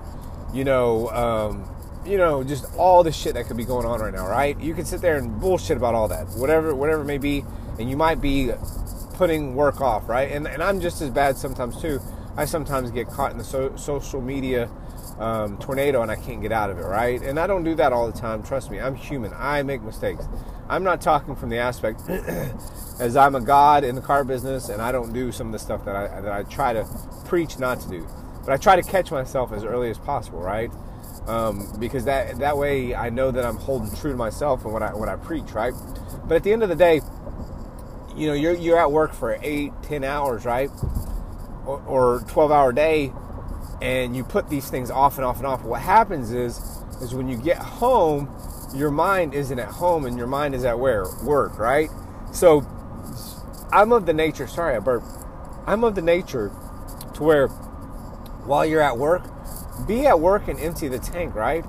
you 0.53 0.63
know, 0.63 1.09
um, 1.09 1.67
you 2.05 2.17
know, 2.17 2.43
just 2.43 2.65
all 2.75 3.03
the 3.03 3.11
shit 3.11 3.35
that 3.35 3.45
could 3.45 3.57
be 3.57 3.65
going 3.65 3.85
on 3.85 3.99
right 3.99 4.13
now, 4.13 4.27
right? 4.27 4.59
You 4.59 4.73
can 4.73 4.85
sit 4.85 5.01
there 5.01 5.17
and 5.17 5.39
bullshit 5.39 5.77
about 5.77 5.95
all 5.95 6.07
that, 6.09 6.27
whatever, 6.29 6.75
whatever 6.75 7.01
it 7.01 7.05
may 7.05 7.17
be, 7.17 7.45
and 7.79 7.89
you 7.89 7.95
might 7.95 8.21
be 8.21 8.51
putting 9.13 9.55
work 9.55 9.81
off, 9.81 10.09
right? 10.09 10.31
And, 10.31 10.47
and 10.47 10.63
I'm 10.63 10.81
just 10.81 11.01
as 11.01 11.09
bad 11.09 11.37
sometimes 11.37 11.81
too. 11.81 12.01
I 12.35 12.45
sometimes 12.45 12.91
get 12.91 13.07
caught 13.07 13.31
in 13.31 13.37
the 13.37 13.43
so, 13.43 13.75
social 13.75 14.21
media 14.21 14.69
um, 15.19 15.57
tornado 15.57 16.01
and 16.01 16.09
I 16.09 16.15
can't 16.15 16.41
get 16.41 16.51
out 16.51 16.69
of 16.69 16.79
it, 16.79 16.83
right? 16.83 17.21
And 17.21 17.39
I 17.39 17.45
don't 17.45 17.63
do 17.63 17.75
that 17.75 17.93
all 17.93 18.11
the 18.11 18.17
time. 18.17 18.41
Trust 18.41 18.71
me, 18.71 18.79
I'm 18.79 18.95
human. 18.95 19.31
I 19.35 19.61
make 19.63 19.81
mistakes. 19.83 20.25
I'm 20.69 20.83
not 20.83 21.01
talking 21.01 21.35
from 21.35 21.49
the 21.49 21.57
aspect 21.57 22.01
as 22.99 23.17
I'm 23.17 23.35
a 23.35 23.41
god 23.41 23.83
in 23.83 23.95
the 23.95 24.01
car 24.01 24.23
business 24.23 24.69
and 24.69 24.81
I 24.81 24.91
don't 24.91 25.13
do 25.13 25.31
some 25.31 25.47
of 25.47 25.53
the 25.53 25.59
stuff 25.59 25.85
that 25.85 25.95
I 25.95 26.21
that 26.21 26.31
I 26.31 26.43
try 26.43 26.73
to 26.73 26.87
preach 27.25 27.59
not 27.59 27.81
to 27.81 27.89
do. 27.89 28.07
But 28.45 28.53
I 28.53 28.57
try 28.57 28.75
to 28.75 28.83
catch 28.83 29.11
myself 29.11 29.51
as 29.51 29.63
early 29.63 29.89
as 29.89 29.97
possible, 29.97 30.39
right? 30.39 30.71
Um, 31.27 31.71
because 31.79 32.05
that 32.05 32.39
that 32.39 32.57
way 32.57 32.95
I 32.95 33.09
know 33.09 33.31
that 33.31 33.45
I'm 33.45 33.57
holding 33.57 33.95
true 33.95 34.11
to 34.11 34.17
myself 34.17 34.63
and 34.63 34.73
what 34.73 34.83
I 34.83 34.93
what 34.93 35.09
I 35.09 35.15
preach, 35.17 35.51
right? 35.51 35.73
But 36.25 36.35
at 36.35 36.43
the 36.43 36.53
end 36.53 36.63
of 36.63 36.69
the 36.69 36.75
day, 36.75 37.01
you 38.15 38.27
know, 38.27 38.33
you're 38.33 38.53
you're 38.55 38.77
at 38.79 38.91
work 38.91 39.13
for 39.13 39.37
eight, 39.41 39.73
ten 39.83 40.03
hours, 40.03 40.45
right? 40.45 40.69
Or, 41.65 41.81
or 41.87 42.25
twelve 42.27 42.51
hour 42.51 42.71
day, 42.71 43.13
and 43.81 44.15
you 44.15 44.23
put 44.23 44.49
these 44.49 44.69
things 44.69 44.89
off 44.89 45.17
and 45.17 45.25
off 45.25 45.37
and 45.37 45.45
off. 45.45 45.63
What 45.63 45.81
happens 45.81 46.31
is 46.31 46.59
is 47.01 47.13
when 47.13 47.27
you 47.27 47.37
get 47.37 47.57
home, 47.57 48.29
your 48.73 48.91
mind 48.91 49.33
isn't 49.33 49.59
at 49.59 49.67
home 49.67 50.05
and 50.05 50.17
your 50.17 50.27
mind 50.27 50.55
is 50.55 50.63
at 50.65 50.79
where 50.79 51.05
work, 51.23 51.57
right? 51.57 51.89
So 52.31 52.65
I'm 53.71 53.91
of 53.91 54.05
the 54.05 54.13
nature. 54.13 54.47
Sorry, 54.47 54.75
I 54.75 54.79
burped. 54.79 55.07
I'm 55.65 55.83
of 55.83 55.95
the 55.95 56.01
nature 56.01 56.51
to 57.13 57.23
where 57.23 57.47
while 57.47 58.65
you're 58.65 58.81
at 58.81 58.97
work, 58.97 59.23
be 59.87 60.05
at 60.05 60.19
work 60.19 60.47
and 60.47 60.59
empty 60.59 60.87
the 60.87 60.99
tank, 60.99 61.35
right? 61.35 61.65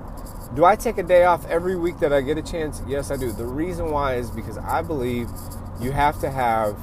Do 0.55 0.65
I 0.65 0.75
take 0.75 0.97
a 0.97 1.03
day 1.03 1.23
off 1.23 1.45
every 1.47 1.75
week 1.75 1.99
that 1.99 2.13
I 2.13 2.21
get 2.21 2.37
a 2.37 2.41
chance? 2.41 2.81
Yes, 2.87 3.11
I 3.11 3.17
do. 3.17 3.31
The 3.31 3.45
reason 3.45 3.89
why 3.91 4.15
is 4.15 4.29
because 4.29 4.57
I 4.57 4.81
believe 4.81 5.27
you 5.81 5.91
have 5.91 6.19
to 6.21 6.29
have 6.29 6.77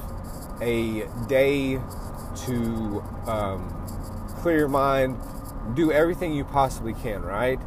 a 0.61 1.07
day 1.27 1.79
to 2.45 3.03
um, 3.27 3.69
clear 4.39 4.59
your 4.59 4.67
mind, 4.67 5.17
do 5.73 5.91
everything 5.91 6.33
you 6.33 6.43
possibly 6.43 6.93
can, 6.93 7.21
right? 7.21 7.59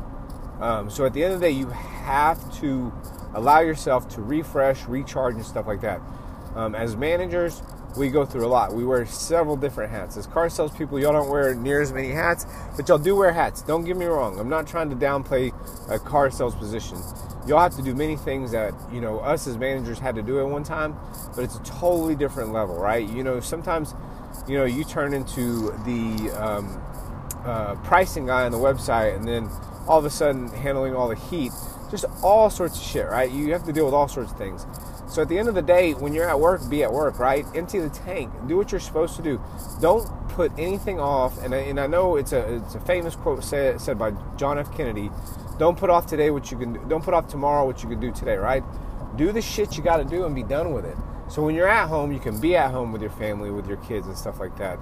Um, 0.61 0.91
so 0.91 1.05
at 1.05 1.13
the 1.13 1.25
end 1.25 1.35
of 1.35 1.41
the 1.41 1.47
day, 1.47 1.53
you 1.53 1.73
have 2.05 2.55
to 2.61 2.93
allow 3.35 3.61
yourself 3.61 4.09
to 4.11 4.23
refresh, 4.23 4.85
recharge, 4.85 5.35
and 5.35 5.45
stuff 5.45 5.67
like 5.67 5.81
that. 5.81 6.01
Um, 6.55 6.75
as 6.75 6.97
managers, 6.97 7.63
we 7.97 8.11
go 8.11 8.25
through 8.25 8.47
a 8.47 8.49
lot. 8.49 8.73
We 8.73 8.85
wear 8.85 9.07
several 9.07 9.57
different 9.57 9.91
hats. 9.91 10.17
As 10.17 10.27
car 10.27 10.49
salespeople, 10.49 11.01
y'all 11.01 11.13
don't 11.13 11.31
wear 11.31 11.55
near 11.55 11.81
as 11.81 11.93
many 11.93 12.11
hats, 12.11 12.47
but 12.77 12.89
y'all 12.89 12.99
do 12.99 13.17
wear 13.17 13.33
hats. 13.33 13.63
Don't 13.63 13.85
get 13.85 13.97
me 13.97 14.07
wrong. 14.07 14.39
I'm 14.39 14.49
not 14.49 14.67
trying 14.67 14.91
to 14.91 14.97
downplay 14.97 15.53
a 15.91 15.99
car 15.99 16.31
sales 16.31 16.55
position. 16.55 16.99
Y'all 17.47 17.61
have 17.61 17.77
to 17.77 17.83
do 17.83 17.95
many 17.95 18.17
things 18.17 18.53
that 18.53 18.73
you 18.93 19.01
know 19.01 19.19
us 19.21 19.47
as 19.47 19.59
managers 19.59 19.99
had 19.99 20.15
to 20.15 20.23
do 20.23 20.41
at 20.41 20.47
one 20.47 20.65
time, 20.65 20.97
but 21.35 21.45
it's 21.45 21.57
a 21.57 21.63
totally 21.63 22.15
different 22.15 22.53
level, 22.53 22.77
right? 22.77 23.09
You 23.09 23.23
know, 23.23 23.41
sometimes 23.41 23.95
you 24.49 24.57
know 24.57 24.65
you 24.65 24.85
turn 24.85 25.13
into 25.13 25.71
the 25.85 26.31
um, 26.37 26.81
uh, 27.45 27.75
pricing 27.77 28.27
guy 28.27 28.45
on 28.45 28.53
the 28.53 28.59
website, 28.59 29.15
and 29.15 29.29
then 29.29 29.49
all 29.87 29.99
of 29.99 30.05
a 30.05 30.11
sudden 30.11 30.49
handling 30.49 30.95
all 30.95 31.09
the 31.09 31.17
heat, 31.17 31.53
just 32.01 32.25
all 32.25 32.51
sorts 32.51 32.77
of 32.77 32.85
shit, 32.85 33.07
right? 33.07 33.31
You 33.31 33.53
have 33.53 33.65
to 33.65 33.73
deal 33.73 33.85
with 33.85 33.95
all 33.95 34.09
sorts 34.09 34.33
of 34.33 34.39
things. 34.39 34.67
So 35.09 35.23
at 35.23 35.29
the 35.29 35.39
end 35.39 35.49
of 35.49 35.55
the 35.55 35.63
day, 35.63 35.95
when 35.95 36.13
you're 36.13 36.29
at 36.29 36.41
work, 36.41 36.69
be 36.69 36.83
at 36.83 36.93
work, 36.93 37.19
right? 37.19 37.47
Empty 37.55 37.79
the 37.79 37.91
tank. 37.91 38.33
Do 38.49 38.57
what 38.57 38.73
you're 38.73 38.81
supposed 38.81 39.15
to 39.17 39.23
do. 39.23 39.41
Don't 39.81 40.07
put 40.31 40.51
anything 40.59 40.99
off. 40.99 41.41
And 41.43 41.55
I, 41.55 41.59
and 41.59 41.79
I 41.79 41.87
know 41.87 42.17
it's 42.17 42.33
a 42.33 42.57
it's 42.57 42.75
a 42.75 42.81
famous 42.81 43.15
quote 43.15 43.45
said, 43.45 43.81
said 43.81 43.99
by 43.99 44.13
John 44.37 44.59
F. 44.59 44.75
Kennedy. 44.77 45.11
Don't 45.59 45.79
put 45.79 45.89
off 45.89 46.07
today 46.07 46.31
what 46.31 46.51
you 46.51 46.59
can. 46.59 46.73
Do. 46.73 46.85
Don't 46.89 47.05
put 47.05 47.15
off 47.15 47.29
tomorrow 47.29 47.65
what 47.65 47.83
you 47.83 47.89
can 47.89 48.01
do 48.01 48.11
today, 48.11 48.37
right? 48.37 48.65
Do 49.17 49.31
the 49.31 49.43
shit 49.43 49.77
you 49.77 49.85
got 49.85 49.99
to 49.99 50.05
do 50.05 50.25
and 50.25 50.35
be 50.35 50.43
done 50.43 50.73
with 50.73 50.85
it. 50.85 50.97
So 51.29 51.43
when 51.43 51.55
you're 51.55 51.69
at 51.69 51.89
home, 51.89 52.13
you 52.13 52.19
can 52.19 52.41
be 52.41 52.57
at 52.57 52.73
home 52.73 52.91
with 52.93 53.01
your 53.01 53.13
family, 53.13 53.51
with 53.51 53.69
your 53.69 53.77
kids, 53.79 54.07
and 54.07 54.19
stuff 54.19 54.41
like 54.41 54.57
that. 54.59 54.81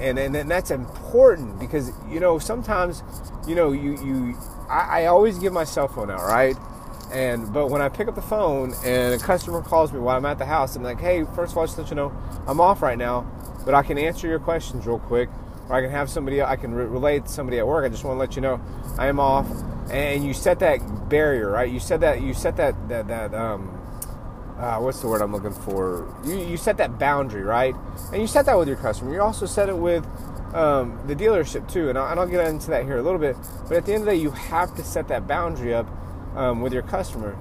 And 0.00 0.18
and, 0.18 0.34
and 0.34 0.50
that's 0.50 0.70
important 0.70 1.58
because 1.58 1.92
you 2.08 2.20
know 2.20 2.38
sometimes 2.38 3.02
you 3.46 3.54
know 3.54 3.72
you 3.72 3.98
you 4.02 4.38
I, 4.68 5.02
I 5.02 5.06
always 5.06 5.38
give 5.38 5.52
my 5.52 5.64
cell 5.64 5.88
phone 5.88 6.10
out, 6.10 6.22
right? 6.22 6.56
And 7.12 7.52
but 7.52 7.68
when 7.68 7.80
I 7.80 7.88
pick 7.88 8.08
up 8.08 8.14
the 8.14 8.22
phone 8.22 8.74
and 8.84 9.14
a 9.14 9.18
customer 9.18 9.62
calls 9.62 9.92
me 9.92 10.00
while 10.00 10.16
I'm 10.16 10.26
at 10.26 10.38
the 10.38 10.46
house, 10.46 10.76
I'm 10.76 10.82
like, 10.82 11.00
hey, 11.00 11.24
first 11.34 11.52
of 11.52 11.58
all, 11.58 11.66
just 11.66 11.78
let 11.78 11.90
you 11.90 11.96
know, 11.96 12.12
I'm 12.46 12.60
off 12.60 12.82
right 12.82 12.98
now, 12.98 13.22
but 13.64 13.74
I 13.74 13.82
can 13.82 13.96
answer 13.98 14.26
your 14.26 14.40
questions 14.40 14.86
real 14.86 14.98
quick, 14.98 15.28
or 15.68 15.76
I 15.76 15.82
can 15.82 15.90
have 15.90 16.10
somebody, 16.10 16.42
I 16.42 16.56
can 16.56 16.74
re- 16.74 16.84
relate 16.86 17.26
to 17.26 17.32
somebody 17.32 17.58
at 17.58 17.66
work. 17.66 17.84
I 17.84 17.88
just 17.88 18.04
want 18.04 18.16
to 18.16 18.18
let 18.18 18.34
you 18.34 18.42
know 18.42 18.60
I 18.98 19.06
am 19.06 19.20
off, 19.20 19.48
and 19.90 20.24
you 20.24 20.34
set 20.34 20.58
that 20.60 21.08
barrier, 21.08 21.50
right? 21.50 21.70
You 21.70 21.78
said 21.80 22.00
that, 22.00 22.22
you 22.22 22.34
set 22.34 22.56
that 22.56 22.88
that 22.88 23.06
that 23.06 23.34
um, 23.34 23.68
uh, 24.58 24.78
what's 24.78 25.00
the 25.00 25.06
word 25.08 25.22
I'm 25.22 25.32
looking 25.32 25.52
for? 25.52 26.12
You 26.24 26.38
you 26.38 26.56
set 26.56 26.76
that 26.78 26.98
boundary, 26.98 27.42
right? 27.42 27.74
And 28.12 28.20
you 28.20 28.26
set 28.26 28.46
that 28.46 28.58
with 28.58 28.68
your 28.68 28.78
customer. 28.78 29.12
You 29.14 29.22
also 29.22 29.46
set 29.46 29.68
it 29.68 29.76
with 29.76 30.04
um, 30.54 31.00
the 31.06 31.14
dealership 31.14 31.70
too, 31.70 31.88
and 31.88 31.98
I'll, 31.98 32.10
and 32.10 32.20
I'll 32.20 32.26
get 32.26 32.46
into 32.46 32.70
that 32.70 32.84
here 32.84 32.98
a 32.98 33.02
little 33.02 33.18
bit. 33.18 33.36
But 33.68 33.76
at 33.78 33.86
the 33.86 33.92
end 33.92 34.02
of 34.02 34.06
the 34.06 34.12
day, 34.12 34.18
you 34.18 34.30
have 34.30 34.74
to 34.76 34.84
set 34.84 35.08
that 35.08 35.26
boundary 35.26 35.74
up 35.74 35.88
um, 36.34 36.60
with 36.60 36.72
your 36.72 36.82
customer. 36.82 37.36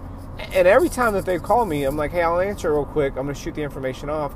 And 0.54 0.68
every 0.68 0.90
time 0.90 1.14
that 1.14 1.26
they 1.26 1.40
call 1.40 1.66
me, 1.66 1.84
I'm 1.84 1.96
like, 1.96 2.12
hey, 2.12 2.22
I'll 2.22 2.42
answer 2.42 2.74
real 2.74 2.86
quick. 2.86 3.16
I'm 3.16 3.28
to 3.28 3.34
shoot 3.34 3.56
the 3.56 3.62
information 3.62 4.10
off, 4.10 4.34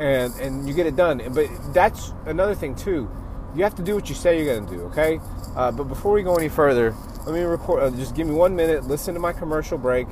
and 0.00 0.34
and 0.36 0.68
you 0.68 0.74
get 0.74 0.86
it 0.86 0.96
done. 0.96 1.22
But 1.32 1.48
that's 1.72 2.12
another 2.26 2.54
thing 2.54 2.74
too. 2.74 3.08
You 3.54 3.64
have 3.64 3.74
to 3.76 3.82
do 3.82 3.94
what 3.94 4.08
you 4.08 4.14
say 4.14 4.42
you're 4.42 4.60
to 4.60 4.66
do. 4.66 4.80
Okay. 4.82 5.20
Uh, 5.56 5.72
but 5.72 5.84
before 5.84 6.12
we 6.12 6.22
go 6.22 6.36
any 6.36 6.48
further, 6.48 6.94
let 7.26 7.34
me 7.34 7.42
record. 7.42 7.82
Uh, 7.82 7.90
just 7.90 8.14
give 8.14 8.26
me 8.26 8.34
one 8.34 8.56
minute. 8.56 8.84
Listen 8.84 9.14
to 9.14 9.20
my 9.20 9.32
commercial 9.32 9.78
break, 9.78 10.06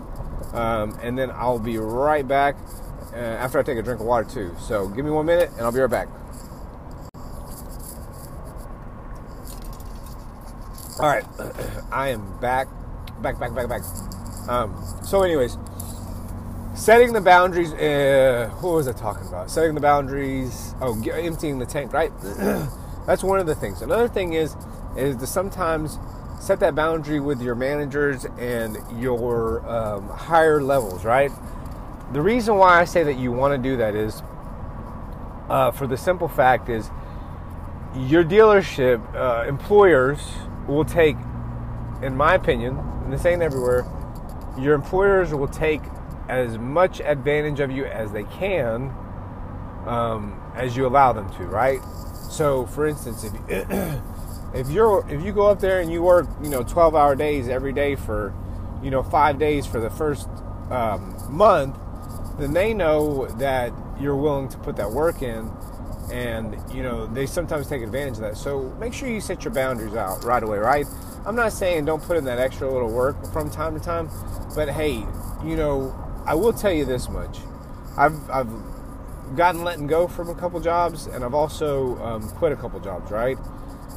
um, 0.53 0.99
and 1.03 1.19
then 1.19 1.31
I'll 1.31 1.59
be 1.59 1.79
right 1.79 2.27
back 2.27 2.57
uh, 3.13 3.17
after 3.17 3.59
I 3.59 3.63
take 3.63 3.79
a 3.79 3.83
drink 3.83 4.01
of 4.01 4.07
water 4.07 4.29
too. 4.29 4.55
So 4.61 4.89
give 4.89 5.05
me 5.05 5.11
one 5.11 5.27
minute, 5.27 5.51
and 5.53 5.63
I'll 5.63 5.73
be 5.73 5.81
right 5.81 5.91
back. 5.91 6.09
All 11.01 11.07
right, 11.07 11.25
I 11.93 12.09
am 12.09 12.41
back 12.41 12.67
back, 13.23 13.39
back, 13.39 13.55
back, 13.55 13.69
back. 13.69 13.83
Um, 14.49 14.75
so, 15.05 15.23
anyways, 15.23 15.57
setting 16.75 17.13
the 17.13 17.21
boundaries. 17.21 17.73
Uh, 17.73 18.51
what 18.61 18.75
was 18.75 18.89
I 18.89 18.93
talking 18.93 19.27
about? 19.29 19.51
Setting 19.51 19.75
the 19.75 19.81
boundaries. 19.81 20.75
Oh, 20.81 21.01
emptying 21.11 21.59
the 21.59 21.67
tank, 21.67 21.93
right? 21.93 22.13
That's 23.07 23.23
one 23.23 23.39
of 23.39 23.47
the 23.47 23.55
things. 23.55 23.83
Another 23.83 24.09
thing 24.09 24.33
is 24.33 24.57
is 24.97 25.17
to 25.17 25.27
sometimes 25.27 25.99
set 26.41 26.61
that 26.61 26.75
boundary 26.75 27.21
with 27.21 27.41
your 27.43 27.55
managers 27.55 28.25
and 28.39 28.77
your 29.01 29.65
um, 29.69 30.09
higher 30.09 30.61
levels, 30.61 31.05
right? 31.05 31.31
The 32.13 32.21
reason 32.21 32.57
why 32.57 32.81
I 32.81 32.85
say 32.85 33.05
that 33.05 33.19
you 33.19 33.33
want 33.33 33.61
to 33.61 33.69
do 33.71 33.77
that 33.77 33.95
is 33.95 34.23
uh, 35.49 35.71
for 35.71 35.87
the 35.87 35.97
simple 35.97 36.29
fact 36.29 36.69
is 36.69 36.91
your 37.95 38.25
dealership 38.25 39.15
uh, 39.15 39.47
employers 39.49 40.21
will 40.69 40.85
take, 40.85 41.17
in 42.03 42.17
my 42.17 42.35
opinion, 42.35 42.79
and 42.79 43.13
this 43.13 43.25
ain't 43.25 43.43
everywhere, 43.43 43.87
your 44.59 44.75
employers 44.75 45.33
will 45.33 45.49
take 45.49 45.81
as 46.29 46.59
much 46.59 47.01
advantage 47.01 47.61
of 47.61 47.71
you 47.71 47.87
as 47.87 48.13
they 48.13 48.25
can 48.25 48.95
um, 49.87 50.41
as 50.55 50.77
you 50.77 50.87
allow 50.87 51.13
them 51.13 51.31
to, 51.35 51.45
right? 51.45 51.81
So, 52.31 52.67
for 52.67 52.87
instance, 52.87 53.25
if 53.25 53.33
if 54.55 54.71
you're 54.71 55.07
if 55.09 55.25
you 55.25 55.33
go 55.33 55.47
up 55.47 55.61
there 55.61 55.81
and 55.81 55.91
you 55.91 56.03
work, 56.03 56.29
you 56.43 56.51
know, 56.51 56.63
12 56.63 56.95
hour 56.95 57.15
days 57.17 57.49
every 57.49 57.73
day 57.73 57.97
for, 57.97 58.35
you 58.83 58.91
know, 58.91 59.03
five 59.03 59.39
days 59.39 59.67
for 59.67 59.81
the 59.81 59.91
first 59.91 60.29
um, 60.71 61.17
month, 61.31 61.77
then 62.39 62.53
they 62.53 62.75
know 62.75 63.27
that 63.39 63.73
you're 64.01 64.17
willing 64.17 64.49
to 64.49 64.59
put 64.59 64.77
that 64.77 64.91
work 64.91 65.23
in, 65.23 65.51
and 66.11 66.57
you 66.75 66.83
know 66.83 67.07
they 67.07 67.27
sometimes 67.27 67.69
take 67.69 67.83
advantage 67.83 68.15
of 68.15 68.21
that. 68.21 68.37
So 68.37 68.75
make 68.81 68.93
sure 68.95 69.09
you 69.09 69.21
set 69.21 69.45
your 69.45 69.53
boundaries 69.53 69.95
out 69.95 70.25
right 70.25 70.43
away, 70.43 70.59
right? 70.59 70.87
I'm 71.27 71.37
not 71.37 71.53
saying 71.53 71.85
don't 71.85 72.03
put 72.03 72.17
in 72.17 72.25
that 72.25 72.39
extra 72.39 72.71
little 72.71 72.91
work 72.91 73.33
from 73.33 73.51
time 73.51 73.79
to 73.79 73.85
time, 73.85 74.09
but 74.55 74.69
hey, 74.69 75.05
you 75.45 75.57
know, 75.57 75.95
I 76.27 76.35
will 76.35 76.53
tell 76.53 76.73
you 76.73 76.85
this 76.85 77.09
much. 77.09 77.39
I've, 77.97 78.31
I've 78.31 78.49
gotten 79.37 79.65
letting 79.65 79.87
go 79.87 80.09
from 80.09 80.31
a 80.31 80.35
couple 80.35 80.61
jobs, 80.61 81.07
and 81.07 81.25
I've 81.25 81.35
also 81.35 81.97
um, 82.03 82.29
quit 82.31 82.53
a 82.53 82.57
couple 82.57 82.81
jobs, 82.81 83.11
right? 83.11 83.37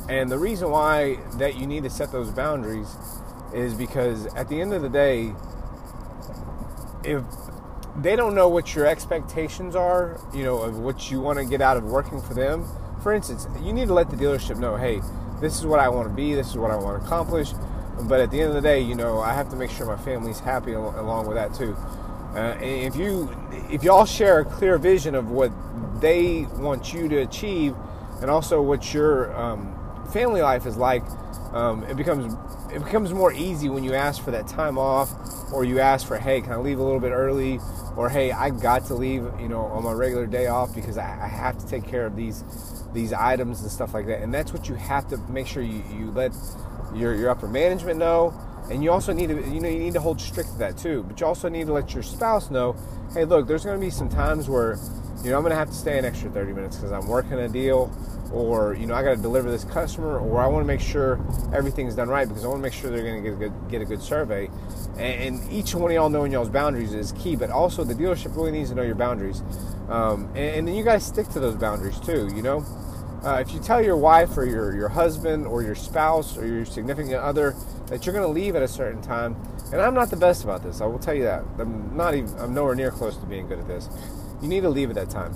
And 0.09 0.31
the 0.31 0.39
reason 0.39 0.71
why 0.71 1.19
that 1.37 1.55
you 1.55 1.67
need 1.67 1.83
to 1.83 1.89
set 1.89 2.11
those 2.11 2.31
boundaries 2.31 2.95
is 3.53 3.73
because 3.73 4.25
at 4.35 4.49
the 4.49 4.59
end 4.59 4.73
of 4.73 4.81
the 4.81 4.89
day, 4.89 5.33
if 7.03 7.23
they 8.01 8.15
don't 8.15 8.35
know 8.35 8.47
what 8.49 8.75
your 8.75 8.85
expectations 8.85 9.75
are, 9.75 10.19
you 10.33 10.43
know, 10.43 10.59
of 10.59 10.79
what 10.79 11.11
you 11.11 11.21
want 11.21 11.39
to 11.39 11.45
get 11.45 11.61
out 11.61 11.77
of 11.77 11.83
working 11.83 12.21
for 12.21 12.33
them, 12.33 12.65
for 13.01 13.13
instance, 13.13 13.47
you 13.61 13.73
need 13.73 13.87
to 13.87 13.93
let 13.93 14.09
the 14.09 14.15
dealership 14.15 14.57
know, 14.57 14.75
hey, 14.75 15.01
this 15.39 15.57
is 15.57 15.65
what 15.65 15.79
I 15.79 15.89
want 15.89 16.07
to 16.07 16.13
be, 16.13 16.35
this 16.35 16.49
is 16.49 16.57
what 16.57 16.71
I 16.71 16.75
want 16.75 16.99
to 16.99 17.05
accomplish. 17.05 17.51
But 18.03 18.19
at 18.19 18.31
the 18.31 18.39
end 18.39 18.49
of 18.49 18.55
the 18.55 18.61
day, 18.61 18.79
you 18.79 18.95
know, 18.95 19.19
I 19.19 19.33
have 19.33 19.49
to 19.49 19.55
make 19.55 19.71
sure 19.71 19.85
my 19.85 19.97
family's 19.97 20.39
happy 20.39 20.73
along 20.73 21.27
with 21.27 21.35
that 21.35 21.53
too. 21.53 21.75
Uh, 22.35 22.55
if 22.61 22.95
you 22.95 23.29
if 23.69 23.83
y'all 23.83 24.05
share 24.05 24.39
a 24.39 24.45
clear 24.45 24.77
vision 24.77 25.15
of 25.15 25.29
what 25.29 25.51
they 25.99 26.47
want 26.53 26.93
you 26.93 27.09
to 27.09 27.17
achieve, 27.17 27.75
and 28.21 28.29
also 28.29 28.61
what 28.61 28.93
your 28.93 29.35
um, 29.35 29.75
family 30.13 30.41
life 30.41 30.65
is 30.65 30.77
like, 30.77 31.03
um, 31.53 31.83
it 31.83 31.97
becomes 31.97 32.33
it 32.73 32.83
becomes 32.83 33.13
more 33.13 33.33
easy 33.33 33.69
when 33.69 33.83
you 33.83 33.93
ask 33.93 34.23
for 34.23 34.31
that 34.31 34.47
time 34.47 34.77
off, 34.77 35.11
or 35.51 35.65
you 35.65 35.79
ask 35.79 36.07
for, 36.07 36.17
hey, 36.17 36.41
can 36.41 36.53
I 36.53 36.57
leave 36.57 36.79
a 36.79 36.83
little 36.83 36.99
bit 36.99 37.11
early, 37.11 37.59
or 37.97 38.09
hey, 38.09 38.31
I 38.31 38.49
got 38.49 38.85
to 38.85 38.95
leave, 38.95 39.23
you 39.39 39.49
know, 39.49 39.61
on 39.61 39.83
my 39.83 39.91
regular 39.91 40.25
day 40.25 40.47
off 40.47 40.73
because 40.73 40.97
I, 40.97 41.23
I 41.23 41.27
have 41.27 41.57
to 41.59 41.67
take 41.67 41.85
care 41.85 42.05
of 42.05 42.15
these 42.15 42.43
these 42.93 43.13
items 43.13 43.61
and 43.61 43.71
stuff 43.71 43.93
like 43.93 44.05
that. 44.07 44.21
And 44.21 44.33
that's 44.33 44.53
what 44.53 44.69
you 44.69 44.75
have 44.75 45.07
to 45.09 45.17
make 45.29 45.47
sure 45.47 45.63
you, 45.63 45.83
you 45.93 46.11
let 46.11 46.33
your, 46.93 47.15
your 47.15 47.29
upper 47.29 47.47
management 47.47 47.99
know. 47.99 48.33
And 48.69 48.83
you 48.83 48.91
also 48.91 49.13
need 49.13 49.27
to, 49.27 49.35
you 49.35 49.59
know, 49.59 49.69
you 49.69 49.79
need 49.79 49.93
to 49.93 50.01
hold 50.01 50.21
strict 50.21 50.51
to 50.51 50.57
that 50.59 50.77
too. 50.77 51.03
But 51.03 51.19
you 51.19 51.25
also 51.25 51.49
need 51.49 51.67
to 51.67 51.73
let 51.73 51.93
your 51.93 52.03
spouse 52.03 52.51
know, 52.51 52.75
hey, 53.13 53.25
look, 53.25 53.47
there's 53.47 53.65
going 53.65 53.79
to 53.79 53.85
be 53.85 53.89
some 53.89 54.09
times 54.09 54.49
where, 54.49 54.77
you 55.23 55.29
know, 55.29 55.37
I'm 55.37 55.43
going 55.43 55.51
to 55.51 55.57
have 55.57 55.69
to 55.69 55.75
stay 55.75 55.99
an 55.99 56.05
extra 56.05 56.29
30 56.31 56.53
minutes 56.53 56.77
because 56.77 56.91
I'm 56.91 57.07
working 57.07 57.33
a 57.33 57.47
deal 57.47 57.91
or, 58.33 58.73
you 58.73 58.87
know, 58.87 58.95
I 58.95 59.03
got 59.03 59.15
to 59.15 59.21
deliver 59.21 59.51
this 59.51 59.63
customer 59.65 60.19
or 60.19 60.41
I 60.41 60.47
want 60.47 60.63
to 60.63 60.67
make 60.67 60.79
sure 60.79 61.19
everything's 61.53 61.95
done 61.95 62.09
right 62.09 62.27
because 62.27 62.43
I 62.43 62.47
want 62.47 62.59
to 62.59 62.63
make 62.63 62.73
sure 62.73 62.89
they're 62.89 63.03
going 63.03 63.23
to 63.23 63.29
get 63.29 63.35
a 63.35 63.39
good, 63.39 63.69
get 63.69 63.81
a 63.81 63.85
good 63.85 64.01
survey. 64.01 64.49
And, 64.97 65.39
and, 65.39 65.51
each 65.51 65.75
one 65.75 65.91
of 65.91 65.95
y'all 65.95 66.09
knowing 66.09 66.31
y'all's 66.31 66.49
boundaries 66.49 66.93
is 66.93 67.11
key, 67.13 67.35
but 67.35 67.49
also 67.49 67.83
the 67.83 67.93
dealership 67.93 68.35
really 68.35 68.51
needs 68.51 68.69
to 68.69 68.75
know 68.75 68.81
your 68.81 68.95
boundaries. 68.95 69.41
Um, 69.89 70.27
and, 70.29 70.55
and 70.55 70.67
then 70.67 70.75
you 70.75 70.83
guys 70.83 71.05
stick 71.05 71.27
to 71.29 71.39
those 71.39 71.55
boundaries 71.55 71.99
too, 71.99 72.31
you 72.33 72.41
know? 72.41 72.65
Uh, 73.23 73.35
if 73.35 73.53
you 73.53 73.59
tell 73.59 73.83
your 73.83 73.97
wife 73.97 74.35
or 74.35 74.45
your, 74.45 74.75
your 74.75 74.89
husband 74.89 75.45
or 75.45 75.61
your 75.61 75.75
spouse 75.75 76.37
or 76.37 76.47
your 76.47 76.65
significant 76.65 77.15
other 77.15 77.55
that 77.87 78.05
you're 78.05 78.13
going 78.13 78.25
to 78.25 78.31
leave 78.31 78.55
at 78.55 78.63
a 78.63 78.67
certain 78.67 79.01
time, 79.01 79.35
and 79.71 79.79
I'm 79.79 79.93
not 79.93 80.09
the 80.09 80.15
best 80.15 80.43
about 80.43 80.63
this, 80.63 80.81
I 80.81 80.85
will 80.85 80.97
tell 80.97 81.13
you 81.13 81.23
that. 81.23 81.43
I'm 81.59 81.95
not 81.95 82.15
even, 82.15 82.33
I'm 82.39 82.53
nowhere 82.53 82.73
near 82.73 82.89
close 82.89 83.17
to 83.17 83.25
being 83.27 83.47
good 83.47 83.59
at 83.59 83.67
this. 83.67 83.89
You 84.41 84.47
need 84.47 84.61
to 84.61 84.69
leave 84.69 84.89
at 84.89 84.95
that 84.95 85.09
time. 85.09 85.33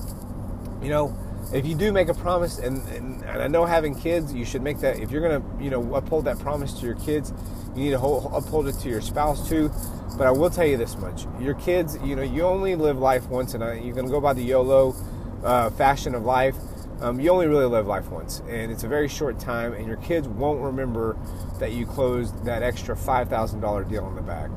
You 0.82 0.90
know, 0.90 1.18
if 1.54 1.66
you 1.66 1.76
do 1.76 1.92
make 1.92 2.10
a 2.10 2.14
promise, 2.14 2.58
and, 2.60 2.86
and, 2.90 3.24
and 3.24 3.42
I 3.42 3.48
know 3.48 3.66
having 3.66 3.96
kids, 3.96 4.34
you 4.34 4.46
should 4.46 4.62
make 4.62 4.80
that, 4.80 5.00
if 5.00 5.12
you're 5.12 5.28
to, 5.28 5.44
you 5.60 5.70
know, 5.70 5.94
uphold 5.96 6.26
that 6.26 6.40
promise 6.40 6.74
to 6.80 6.86
your 6.86 6.96
kids, 6.96 7.34
you 7.76 7.84
need 7.84 7.92
to 7.92 8.00
hold, 8.00 8.32
uphold 8.34 8.68
it 8.68 8.74
to 8.80 8.90
your 8.90 9.02
spouse 9.02 9.48
too. 9.48 9.72
But 10.18 10.28
I 10.28 10.32
will 10.32 10.50
tell 10.50 10.66
you 10.66 10.78
this 10.78 10.98
much 10.98 11.26
your 11.40 11.56
kids, 11.56 11.98
you 12.04 12.16
know, 12.16 12.22
you 12.22 12.44
only 12.44 12.76
live 12.76 12.98
life 12.98 13.28
once, 13.28 13.54
and 13.54 13.62
you're 13.86 13.94
going 13.94 14.06
to 14.06 14.12
go 14.12 14.22
by 14.22 14.34
the 14.34 14.44
YOLO 14.44 14.96
uh, 15.44 15.70
fashion 15.72 16.16
of 16.16 16.24
life, 16.24 16.56
um, 17.02 17.20
you 17.20 17.30
only 17.30 17.48
really 17.48 17.66
live 17.66 17.86
life 17.86 18.10
once, 18.10 18.42
and 18.48 18.72
it's 18.72 18.86
a 18.86 18.88
very 18.88 19.10
short 19.10 19.40
time, 19.40 19.74
and 19.74 19.86
your 19.86 19.98
kids 19.98 20.28
won't 20.28 20.62
remember 20.62 21.18
that 21.60 21.74
you 21.74 21.86
closed 21.86 22.46
that 22.46 22.64
extra 22.64 22.96
five 22.96 23.28
thousand 23.28 23.60
dollar 23.60 23.84
deal 23.84 24.08
in 24.08 24.16
the 24.16 24.22
back. 24.22 24.50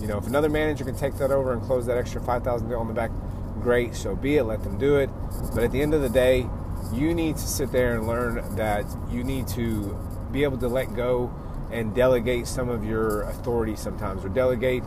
You 0.00 0.06
know, 0.06 0.16
if 0.18 0.26
another 0.26 0.48
manager 0.48 0.84
can 0.84 0.94
take 0.94 1.16
that 1.16 1.32
over 1.32 1.52
and 1.52 1.60
close 1.62 1.86
that 1.86 1.98
extra 1.98 2.20
five 2.22 2.44
thousand 2.44 2.68
deal 2.68 2.80
in 2.80 2.88
the 2.88 2.94
back, 2.94 3.10
great, 3.60 3.94
so 3.94 4.16
be 4.16 4.36
it. 4.36 4.44
Let 4.44 4.62
them 4.62 4.78
do 4.78 4.96
it. 4.96 5.10
But 5.54 5.64
at 5.64 5.72
the 5.72 5.82
end 5.82 5.94
of 5.94 6.02
the 6.02 6.08
day, 6.08 6.46
you 6.92 7.14
need 7.14 7.36
to 7.36 7.46
sit 7.46 7.72
there 7.72 7.94
and 7.96 8.06
learn 8.06 8.56
that 8.56 8.84
you 9.10 9.22
need 9.22 9.46
to 9.48 9.96
be 10.32 10.44
able 10.44 10.58
to 10.58 10.68
let 10.68 10.94
go 10.94 11.32
and 11.70 11.94
delegate 11.94 12.46
some 12.46 12.68
of 12.68 12.84
your 12.84 13.22
authority 13.22 13.76
sometimes, 13.76 14.24
or 14.24 14.28
delegate, 14.28 14.82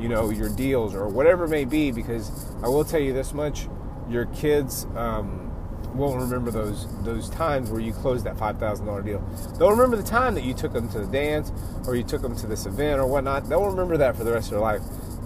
you 0.00 0.08
know, 0.08 0.30
your 0.30 0.48
deals 0.48 0.94
or 0.94 1.08
whatever 1.08 1.44
it 1.44 1.50
may 1.50 1.64
be. 1.64 1.92
Because 1.92 2.52
I 2.62 2.68
will 2.68 2.84
tell 2.84 3.00
you 3.00 3.12
this 3.12 3.32
much: 3.32 3.68
your 4.08 4.26
kids. 4.26 4.86
Um, 4.96 5.44
won't 5.94 6.20
remember 6.20 6.50
those 6.50 6.86
those 7.04 7.30
times 7.30 7.70
where 7.70 7.80
you 7.80 7.92
closed 7.92 8.24
that 8.24 8.36
five 8.36 8.58
thousand 8.58 8.86
dollar 8.86 9.02
deal. 9.02 9.22
They'll 9.58 9.70
remember 9.70 9.96
the 9.96 10.02
time 10.02 10.34
that 10.34 10.44
you 10.44 10.52
took 10.52 10.72
them 10.72 10.88
to 10.90 10.98
the 10.98 11.06
dance 11.06 11.52
or 11.86 11.94
you 11.94 12.02
took 12.02 12.22
them 12.22 12.36
to 12.36 12.46
this 12.46 12.66
event 12.66 13.00
or 13.00 13.06
whatnot. 13.06 13.48
They'll 13.48 13.66
remember 13.66 13.96
that 13.98 14.16
for 14.16 14.24
the 14.24 14.32
rest 14.32 14.46
of 14.48 14.52
their 14.52 14.60
life, 14.60 14.82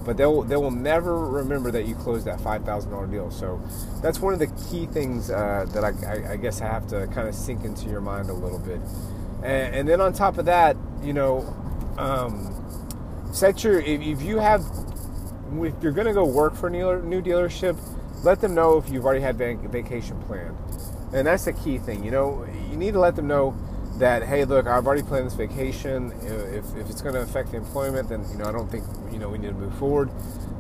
but 0.08 0.16
they'll 0.16 0.40
they 0.40 0.56
will 0.56 0.70
never 0.70 1.18
remember 1.18 1.70
that 1.70 1.86
you 1.86 1.94
closed 1.94 2.24
that 2.24 2.40
five 2.40 2.64
thousand 2.64 2.90
dollar 2.90 3.06
deal. 3.06 3.30
So 3.30 3.60
that's 4.00 4.20
one 4.20 4.32
of 4.32 4.38
the 4.38 4.46
key 4.70 4.86
things 4.86 5.30
uh, 5.30 5.66
that 5.74 5.84
I, 5.84 5.90
I, 6.06 6.32
I, 6.32 6.36
guess 6.36 6.62
I 6.62 6.66
have 6.66 6.86
to 6.88 7.06
kind 7.08 7.28
of 7.28 7.34
sink 7.34 7.62
into 7.64 7.90
your 7.90 8.00
mind 8.00 8.30
a 8.30 8.32
little 8.32 8.58
bit. 8.58 8.80
And, 9.42 9.74
and 9.74 9.88
then 9.88 10.00
on 10.00 10.14
top 10.14 10.38
of 10.38 10.46
that, 10.46 10.78
you 11.02 11.12
know, 11.12 11.40
um, 11.98 13.28
set 13.34 13.62
your 13.64 13.80
if, 13.80 14.00
if 14.00 14.22
you 14.22 14.38
have 14.38 14.64
if 15.60 15.74
you're 15.82 15.92
going 15.92 16.06
to 16.06 16.14
go 16.14 16.24
work 16.24 16.56
for 16.56 16.68
a 16.68 16.70
new 16.70 17.20
dealership 17.20 17.76
let 18.22 18.40
them 18.40 18.54
know 18.54 18.78
if 18.78 18.88
you've 18.88 19.04
already 19.04 19.20
had 19.20 19.36
vacation 19.36 20.20
planned. 20.22 20.56
And 21.12 21.26
that's 21.26 21.44
the 21.44 21.52
key 21.52 21.78
thing. 21.78 22.04
You 22.04 22.10
know, 22.10 22.46
you 22.70 22.76
need 22.76 22.92
to 22.92 23.00
let 23.00 23.16
them 23.16 23.28
know 23.28 23.56
that, 23.98 24.22
hey, 24.22 24.44
look, 24.44 24.66
I've 24.66 24.86
already 24.86 25.02
planned 25.02 25.26
this 25.26 25.34
vacation. 25.34 26.12
If, 26.22 26.64
if 26.76 26.90
it's 26.90 27.02
going 27.02 27.14
to 27.14 27.20
affect 27.20 27.50
the 27.50 27.56
employment, 27.56 28.08
then, 28.08 28.24
you 28.30 28.38
know, 28.38 28.44
I 28.44 28.52
don't 28.52 28.70
think, 28.70 28.84
you 29.12 29.18
know, 29.18 29.28
we 29.28 29.38
need 29.38 29.48
to 29.48 29.54
move 29.54 29.74
forward. 29.78 30.10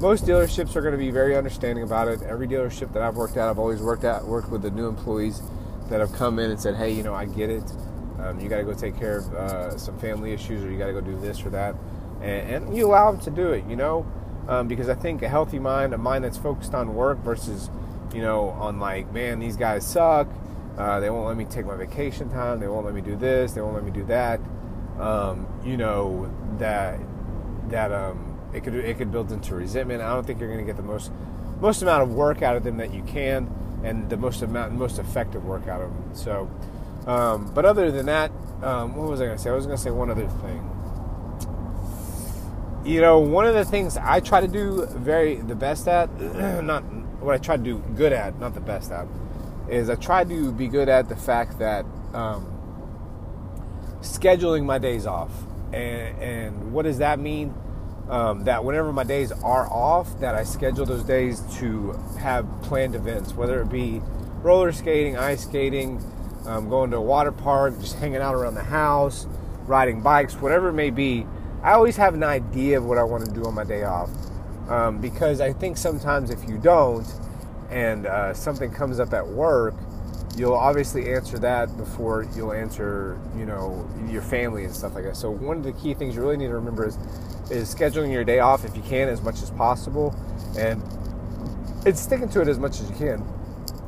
Most 0.00 0.24
dealerships 0.24 0.76
are 0.76 0.80
going 0.80 0.92
to 0.92 0.98
be 0.98 1.10
very 1.10 1.36
understanding 1.36 1.84
about 1.84 2.08
it. 2.08 2.22
Every 2.22 2.46
dealership 2.46 2.92
that 2.92 3.02
I've 3.02 3.16
worked 3.16 3.36
at, 3.36 3.48
I've 3.48 3.58
always 3.58 3.80
worked 3.80 4.04
at, 4.04 4.24
worked 4.24 4.50
with 4.50 4.62
the 4.62 4.70
new 4.70 4.86
employees 4.86 5.42
that 5.88 6.00
have 6.00 6.12
come 6.12 6.38
in 6.38 6.50
and 6.50 6.60
said, 6.60 6.76
hey, 6.76 6.92
you 6.92 7.02
know, 7.02 7.14
I 7.14 7.24
get 7.24 7.50
it. 7.50 7.64
Um, 8.20 8.40
you 8.40 8.48
got 8.48 8.58
to 8.58 8.64
go 8.64 8.74
take 8.74 8.98
care 8.98 9.18
of 9.18 9.34
uh, 9.34 9.78
some 9.78 9.98
family 9.98 10.32
issues 10.32 10.64
or 10.64 10.70
you 10.70 10.78
got 10.78 10.86
to 10.86 10.92
go 10.92 11.00
do 11.00 11.18
this 11.18 11.44
or 11.44 11.50
that. 11.50 11.74
And, 12.20 12.64
and 12.66 12.76
you 12.76 12.86
allow 12.86 13.12
them 13.12 13.20
to 13.22 13.30
do 13.30 13.52
it, 13.52 13.64
you 13.68 13.76
know 13.76 14.06
um, 14.48 14.66
because 14.66 14.88
I 14.88 14.94
think 14.94 15.22
a 15.22 15.28
healthy 15.28 15.58
mind, 15.58 15.92
a 15.92 15.98
mind 15.98 16.24
that's 16.24 16.38
focused 16.38 16.74
on 16.74 16.94
work 16.94 17.18
versus, 17.18 17.70
you 18.14 18.22
know, 18.22 18.48
on 18.50 18.80
like, 18.80 19.12
man, 19.12 19.38
these 19.38 19.56
guys 19.56 19.86
suck. 19.86 20.26
Uh, 20.78 21.00
they 21.00 21.10
won't 21.10 21.26
let 21.26 21.36
me 21.36 21.44
take 21.44 21.66
my 21.66 21.76
vacation 21.76 22.30
time. 22.30 22.60
They 22.60 22.68
won't 22.68 22.86
let 22.86 22.94
me 22.94 23.00
do 23.00 23.16
this. 23.16 23.52
They 23.52 23.60
won't 23.60 23.74
let 23.74 23.84
me 23.84 23.90
do 23.90 24.04
that. 24.04 24.40
Um, 24.98 25.46
you 25.64 25.76
know 25.76 26.32
that 26.58 26.98
that 27.68 27.92
um, 27.92 28.38
it 28.54 28.62
could 28.62 28.74
it 28.74 28.96
could 28.96 29.10
build 29.10 29.32
into 29.32 29.54
resentment. 29.54 30.02
I 30.02 30.14
don't 30.14 30.26
think 30.26 30.40
you're 30.40 30.48
going 30.48 30.64
to 30.64 30.72
get 30.72 30.76
the 30.76 30.82
most 30.82 31.10
most 31.60 31.82
amount 31.82 32.04
of 32.04 32.10
work 32.12 32.42
out 32.42 32.56
of 32.56 32.62
them 32.62 32.76
that 32.76 32.94
you 32.94 33.02
can, 33.02 33.52
and 33.82 34.08
the 34.08 34.16
most 34.16 34.42
amount 34.42 34.72
most 34.72 34.98
effective 34.98 35.44
work 35.44 35.66
out 35.66 35.80
of 35.80 35.90
them. 35.90 36.14
So, 36.14 36.50
um, 37.06 37.52
but 37.52 37.64
other 37.64 37.90
than 37.90 38.06
that, 38.06 38.30
um, 38.62 38.94
what 38.94 39.08
was 39.08 39.20
I 39.20 39.26
going 39.26 39.36
to 39.36 39.42
say? 39.42 39.50
I 39.50 39.54
was 39.54 39.66
going 39.66 39.76
to 39.76 39.82
say 39.82 39.90
one 39.90 40.10
other 40.10 40.28
thing 40.28 40.78
you 42.88 43.00
know, 43.02 43.18
one 43.18 43.44
of 43.46 43.54
the 43.54 43.64
things 43.64 43.96
I 43.96 44.20
try 44.20 44.40
to 44.40 44.48
do 44.48 44.86
very 44.86 45.36
the 45.36 45.54
best 45.54 45.86
at, 45.88 46.08
not 46.64 46.82
what 47.20 47.34
I 47.34 47.38
try 47.38 47.56
to 47.56 47.62
do 47.62 47.82
good 47.96 48.12
at, 48.12 48.38
not 48.38 48.54
the 48.54 48.60
best 48.60 48.90
at, 48.90 49.06
is 49.68 49.90
I 49.90 49.94
try 49.96 50.24
to 50.24 50.52
be 50.52 50.68
good 50.68 50.88
at 50.88 51.08
the 51.08 51.16
fact 51.16 51.58
that 51.58 51.84
um, 52.14 52.46
scheduling 54.00 54.64
my 54.64 54.78
days 54.78 55.06
off. 55.06 55.30
And, 55.72 56.22
and 56.22 56.72
what 56.72 56.84
does 56.84 56.98
that 56.98 57.18
mean? 57.18 57.54
Um, 58.08 58.44
that 58.44 58.64
whenever 58.64 58.90
my 58.92 59.04
days 59.04 59.32
are 59.32 59.70
off, 59.70 60.18
that 60.20 60.34
I 60.34 60.42
schedule 60.44 60.86
those 60.86 61.04
days 61.04 61.42
to 61.58 61.92
have 62.18 62.46
planned 62.62 62.94
events, 62.94 63.34
whether 63.34 63.60
it 63.60 63.68
be 63.68 64.00
roller 64.42 64.72
skating, 64.72 65.18
ice 65.18 65.42
skating, 65.42 66.02
um, 66.46 66.70
going 66.70 66.90
to 66.92 66.96
a 66.96 67.02
water 67.02 67.32
park, 67.32 67.78
just 67.80 67.96
hanging 67.96 68.22
out 68.22 68.34
around 68.34 68.54
the 68.54 68.62
house, 68.62 69.26
riding 69.66 70.00
bikes, 70.00 70.34
whatever 70.36 70.70
it 70.70 70.72
may 70.72 70.88
be 70.88 71.26
I 71.62 71.72
always 71.72 71.96
have 71.96 72.14
an 72.14 72.22
idea 72.22 72.78
of 72.78 72.84
what 72.84 72.98
I 72.98 73.02
want 73.02 73.24
to 73.24 73.32
do 73.32 73.44
on 73.44 73.54
my 73.54 73.64
day 73.64 73.82
off 73.82 74.10
um, 74.68 75.00
because 75.00 75.40
I 75.40 75.52
think 75.52 75.76
sometimes 75.76 76.30
if 76.30 76.48
you 76.48 76.56
don't 76.56 77.04
and 77.70 78.06
uh, 78.06 78.34
something 78.34 78.70
comes 78.70 79.00
up 79.00 79.12
at 79.12 79.26
work, 79.26 79.74
you'll 80.36 80.54
obviously 80.54 81.12
answer 81.12 81.38
that 81.38 81.76
before 81.76 82.26
you'll 82.36 82.52
answer, 82.52 83.20
you 83.36 83.44
know, 83.44 83.88
your 84.08 84.22
family 84.22 84.64
and 84.64 84.74
stuff 84.74 84.94
like 84.94 85.04
that. 85.04 85.16
So 85.16 85.30
one 85.30 85.56
of 85.58 85.64
the 85.64 85.72
key 85.72 85.94
things 85.94 86.14
you 86.14 86.22
really 86.22 86.36
need 86.36 86.48
to 86.48 86.54
remember 86.54 86.86
is 86.86 86.96
is 87.50 87.74
scheduling 87.74 88.12
your 88.12 88.24
day 88.24 88.40
off 88.40 88.64
if 88.64 88.76
you 88.76 88.82
can 88.82 89.08
as 89.08 89.22
much 89.22 89.42
as 89.42 89.50
possible, 89.50 90.14
and 90.58 90.82
it's 91.86 92.00
sticking 92.00 92.28
to 92.28 92.42
it 92.42 92.48
as 92.48 92.58
much 92.58 92.80
as 92.80 92.90
you 92.90 92.96
can. 92.96 93.22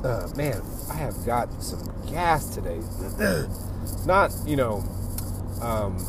Uh, 0.03 0.27
man, 0.35 0.61
I 0.89 0.95
have 0.95 1.25
got 1.25 1.61
some 1.61 1.93
gas 2.09 2.55
today. 2.55 2.79
Not 4.05 4.31
you 4.47 4.55
know 4.55 4.83
um, 5.61 6.03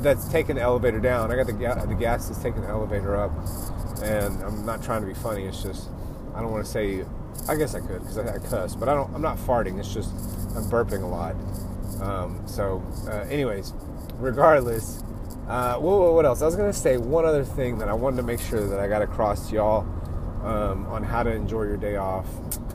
that's 0.00 0.28
taking 0.28 0.56
the 0.56 0.62
elevator 0.62 1.00
down. 1.00 1.30
I 1.32 1.36
got 1.36 1.46
the, 1.46 1.52
ga- 1.52 1.84
the 1.86 1.94
gas 1.94 2.28
that's 2.28 2.42
taking 2.42 2.62
the 2.62 2.68
elevator 2.68 3.16
up, 3.16 3.30
and 4.02 4.42
I'm 4.42 4.66
not 4.66 4.82
trying 4.82 5.00
to 5.02 5.06
be 5.06 5.14
funny. 5.14 5.44
It's 5.44 5.62
just 5.62 5.88
I 6.36 6.40
don't 6.40 6.52
want 6.52 6.64
to 6.64 6.70
say. 6.70 7.04
I 7.48 7.54
guess 7.54 7.74
I 7.74 7.80
could 7.80 8.00
because 8.00 8.18
I, 8.18 8.34
I, 8.34 8.38
cuss, 8.38 8.74
but 8.74 8.88
I 8.88 8.94
don't. 8.94 9.14
I'm 9.14 9.22
not 9.22 9.38
farting. 9.38 9.78
It's 9.78 9.92
just 9.92 10.10
I'm 10.54 10.64
burping 10.64 11.02
a 11.02 11.06
lot. 11.06 11.34
Um, 12.00 12.42
so, 12.46 12.82
uh, 13.08 13.26
anyways, 13.30 13.72
regardless, 14.18 15.02
uh, 15.48 15.76
what, 15.76 16.24
else? 16.24 16.42
I 16.42 16.46
was 16.46 16.56
gonna 16.56 16.72
say 16.72 16.96
one 16.96 17.24
other 17.24 17.44
thing 17.44 17.78
that 17.78 17.88
I 17.88 17.94
wanted 17.94 18.16
to 18.16 18.22
make 18.22 18.40
sure 18.40 18.66
that 18.68 18.80
I 18.80 18.88
got 18.88 19.02
across 19.02 19.48
to 19.48 19.54
y'all 19.54 19.80
um, 20.44 20.86
on 20.86 21.02
how 21.02 21.22
to 21.22 21.30
enjoy 21.30 21.62
your 21.64 21.76
day 21.76 21.96
off. 21.96 22.26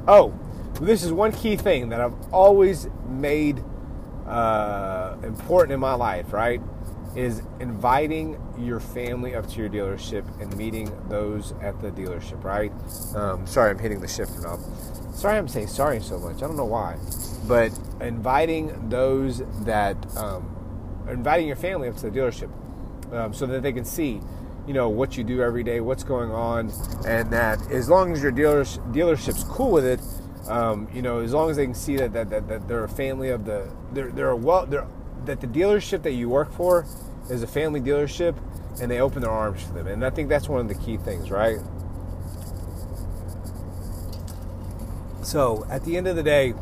Oh, 0.08 0.34
this 0.80 1.04
is 1.04 1.12
one 1.12 1.32
key 1.32 1.56
thing 1.56 1.90
that 1.90 2.02
I've 2.02 2.16
always 2.32 2.88
made 3.08 3.64
uh, 4.26 5.18
important 5.24 5.74
in 5.74 5.80
my 5.80 5.94
life, 5.94 6.34
right? 6.34 6.62
Is 7.16 7.42
inviting 7.60 8.40
your 8.58 8.80
family 8.80 9.36
up 9.36 9.48
to 9.50 9.58
your 9.58 9.70
dealership 9.70 10.24
and 10.42 10.56
meeting 10.56 10.92
those 11.10 11.54
at 11.62 11.80
the 11.82 11.92
dealership, 11.92 12.44
right? 12.44 12.72
Um, 13.16 13.46
sorry, 13.46 13.72
I'm 13.72 13.80
hitting 13.80 14.00
the 14.00 14.08
shifter 14.08 14.40
knob. 14.42 14.60
Sorry, 15.14 15.38
I'm 15.38 15.50
saying 15.50 15.68
sorry 15.68 16.02
so 16.02 16.18
much. 16.20 16.38
I 16.38 16.48
don't 16.48 16.56
know 16.56 16.66
why, 16.66 16.98
but 17.48 17.78
inviting 18.00 18.90
those 18.90 19.42
that 19.66 19.98
um, 20.16 20.56
inviting 21.10 21.48
your 21.48 21.58
family 21.58 21.90
up 21.90 21.98
to 21.98 22.10
the 22.10 22.18
dealership 22.18 22.50
um, 23.14 23.34
so 23.34 23.46
that 23.46 23.62
they 23.62 23.74
can 23.74 23.84
see 23.84 24.22
you 24.68 24.74
know 24.74 24.88
what 24.88 25.18
you 25.18 25.24
do 25.24 25.42
every 25.42 25.64
day, 25.64 25.82
what's 25.82 26.04
going 26.04 26.32
on, 26.32 26.72
and 27.06 27.32
that 27.32 27.60
as 27.72 27.90
long 27.90 28.14
as 28.14 28.22
your 28.22 28.32
dealers, 28.32 28.78
dealership's 28.92 29.44
cool 29.44 29.72
with 29.72 29.86
it, 29.86 30.00
um, 30.48 30.88
you 30.94 31.02
know, 31.02 31.20
as 31.20 31.34
long 31.34 31.50
as 31.50 31.58
they 31.58 31.66
can 31.66 31.74
see 31.74 31.98
that, 31.98 32.14
that, 32.14 32.30
that, 32.30 32.48
that 32.48 32.68
they're 32.68 32.84
a 32.84 32.90
family 32.90 33.30
of 33.30 33.46
the, 33.46 33.72
they're, 33.92 34.12
they're 34.12 34.30
a 34.30 34.36
well, 34.36 34.66
they're, 34.66 34.88
that 35.26 35.42
the 35.42 35.48
dealership 35.48 36.04
that 36.04 36.14
you 36.14 36.30
work 36.30 36.52
for 36.54 36.86
is 37.30 37.44
a 37.44 37.48
family 37.48 37.80
dealership 37.80 38.36
and 38.82 38.90
they 38.90 39.00
open 39.00 39.22
their 39.22 39.32
arms 39.32 39.64
to 39.66 39.74
them. 39.74 39.88
And 39.88 40.06
I 40.06 40.10
think 40.10 40.30
that's 40.30 40.50
one 40.50 40.62
of 40.62 40.68
the 40.68 40.76
key 40.76 40.98
things, 40.98 41.30
right? 41.30 41.60
So 45.24 45.66
at 45.70 45.86
the 45.86 45.98
end 45.98 46.08
of 46.08 46.16
the 46.16 46.24
day, 46.24 46.54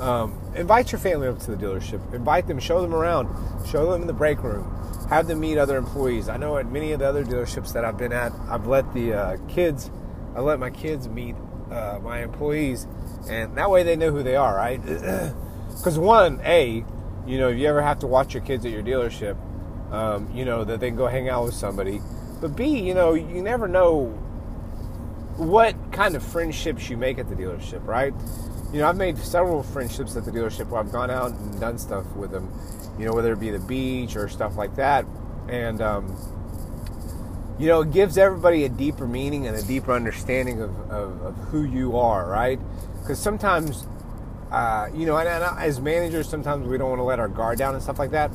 um, 0.00 0.38
invite 0.54 0.92
your 0.92 0.98
family 0.98 1.28
up 1.28 1.38
to 1.40 1.50
the 1.50 1.56
dealership. 1.56 2.12
Invite 2.12 2.46
them, 2.46 2.58
show 2.58 2.82
them 2.82 2.94
around, 2.94 3.28
show 3.66 3.90
them 3.90 4.02
in 4.02 4.06
the 4.06 4.12
break 4.12 4.42
room, 4.42 4.70
have 5.08 5.26
them 5.26 5.40
meet 5.40 5.56
other 5.56 5.76
employees. 5.76 6.28
I 6.28 6.36
know 6.36 6.58
at 6.58 6.70
many 6.70 6.92
of 6.92 6.98
the 6.98 7.08
other 7.08 7.24
dealerships 7.24 7.72
that 7.72 7.84
I've 7.84 7.96
been 7.96 8.12
at, 8.12 8.32
I've 8.48 8.66
let 8.66 8.92
the 8.92 9.14
uh, 9.14 9.36
kids, 9.48 9.90
I 10.34 10.40
let 10.40 10.58
my 10.58 10.70
kids 10.70 11.08
meet 11.08 11.36
uh, 11.70 11.98
my 12.02 12.22
employees, 12.22 12.86
and 13.28 13.56
that 13.56 13.70
way 13.70 13.82
they 13.82 13.96
know 13.96 14.10
who 14.10 14.22
they 14.22 14.36
are, 14.36 14.54
right? 14.54 14.80
Because 15.76 15.98
one, 15.98 16.40
a, 16.42 16.84
you 17.26 17.38
know, 17.38 17.48
if 17.48 17.58
you 17.58 17.66
ever 17.66 17.82
have 17.82 17.98
to 18.00 18.06
watch 18.06 18.34
your 18.34 18.42
kids 18.42 18.64
at 18.64 18.72
your 18.72 18.82
dealership, 18.82 19.36
um, 19.92 20.30
you 20.34 20.44
know 20.44 20.64
that 20.64 20.80
they 20.80 20.88
can 20.88 20.96
go 20.96 21.06
hang 21.06 21.28
out 21.28 21.44
with 21.44 21.54
somebody. 21.54 22.00
But 22.40 22.56
B, 22.56 22.80
you 22.80 22.94
know, 22.94 23.14
you 23.14 23.42
never 23.42 23.66
know 23.66 24.06
what 25.36 25.74
kind 25.92 26.14
of 26.16 26.22
friendships 26.22 26.88
you 26.88 26.96
make 26.96 27.18
at 27.18 27.28
the 27.28 27.34
dealership, 27.34 27.86
right? 27.86 28.14
You 28.72 28.80
know, 28.80 28.88
I've 28.88 28.96
made 28.96 29.18
several 29.18 29.62
friendships 29.62 30.16
at 30.16 30.24
the 30.24 30.30
dealership 30.30 30.68
where 30.68 30.80
I've 30.80 30.92
gone 30.92 31.10
out 31.10 31.30
and 31.32 31.60
done 31.60 31.78
stuff 31.78 32.06
with 32.16 32.30
them, 32.30 32.50
you 32.98 33.04
know, 33.04 33.12
whether 33.12 33.32
it 33.32 33.40
be 33.40 33.50
the 33.50 33.58
beach 33.58 34.16
or 34.16 34.28
stuff 34.28 34.56
like 34.56 34.76
that. 34.76 35.06
And, 35.48 35.80
um, 35.80 36.16
you 37.58 37.68
know, 37.68 37.82
it 37.82 37.92
gives 37.92 38.18
everybody 38.18 38.64
a 38.64 38.68
deeper 38.68 39.06
meaning 39.06 39.46
and 39.46 39.56
a 39.56 39.62
deeper 39.62 39.92
understanding 39.92 40.60
of, 40.60 40.70
of, 40.90 41.22
of 41.22 41.34
who 41.36 41.64
you 41.64 41.96
are, 41.96 42.28
right? 42.28 42.58
Because 43.00 43.18
sometimes, 43.18 43.86
uh, 44.50 44.88
you 44.94 45.06
know, 45.06 45.16
and, 45.16 45.28
and, 45.28 45.44
as 45.58 45.80
managers, 45.80 46.28
sometimes 46.28 46.66
we 46.66 46.78
don't 46.78 46.88
want 46.88 47.00
to 47.00 47.04
let 47.04 47.18
our 47.18 47.28
guard 47.28 47.58
down 47.58 47.74
and 47.74 47.82
stuff 47.82 47.98
like 47.98 48.10
that. 48.10 48.30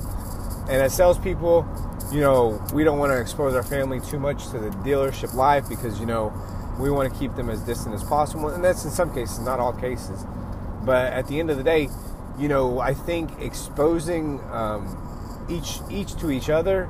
And 0.70 0.82
as 0.82 0.94
salespeople, 0.94 1.66
you 2.12 2.20
know, 2.20 2.62
we 2.74 2.84
don't 2.84 3.00
want 3.00 3.12
to 3.12 3.20
expose 3.20 3.56
our 3.56 3.64
family 3.64 4.00
too 4.00 4.20
much 4.20 4.48
to 4.50 4.60
the 4.60 4.70
dealership 4.70 5.34
life 5.34 5.68
because, 5.70 6.00
you 6.00 6.06
know, 6.06 6.34
we 6.80 6.90
want 6.90 7.12
to 7.12 7.20
keep 7.20 7.36
them 7.36 7.50
as 7.50 7.62
distant 7.62 7.96
as 7.96 8.04
possible, 8.04 8.50
and 8.50 8.64
that's 8.64 8.84
in 8.84 8.92
some 8.92 9.14
cases, 9.14 9.40
not 9.40 9.60
all 9.60 9.74
cases. 9.74 10.26
But 10.84 11.14
at 11.14 11.28
the 11.28 11.40
end 11.40 11.52
of 11.52 11.58
the 11.58 11.64
day, 11.64 11.90
you 12.40 12.48
know, 12.48 12.80
I 12.80 12.94
think 12.94 13.30
exposing 13.40 14.40
um, 14.52 15.46
each 15.50 15.80
each 15.90 16.16
to 16.18 16.32
each 16.32 16.50
other 16.50 16.90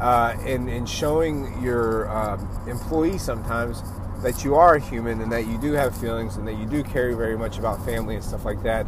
uh, 0.00 0.36
and, 0.40 0.68
and 0.68 0.88
showing 0.88 1.62
your 1.62 2.08
um, 2.10 2.48
employees 2.66 3.22
sometimes 3.22 3.82
that 4.22 4.44
you 4.44 4.54
are 4.54 4.76
a 4.76 4.80
human 4.80 5.20
and 5.20 5.30
that 5.32 5.46
you 5.46 5.58
do 5.58 5.72
have 5.72 5.96
feelings 5.96 6.36
and 6.36 6.46
that 6.46 6.54
you 6.54 6.66
do 6.66 6.82
care 6.82 7.14
very 7.14 7.36
much 7.36 7.58
about 7.58 7.84
family 7.84 8.14
and 8.14 8.24
stuff 8.24 8.44
like 8.44 8.62
that. 8.62 8.86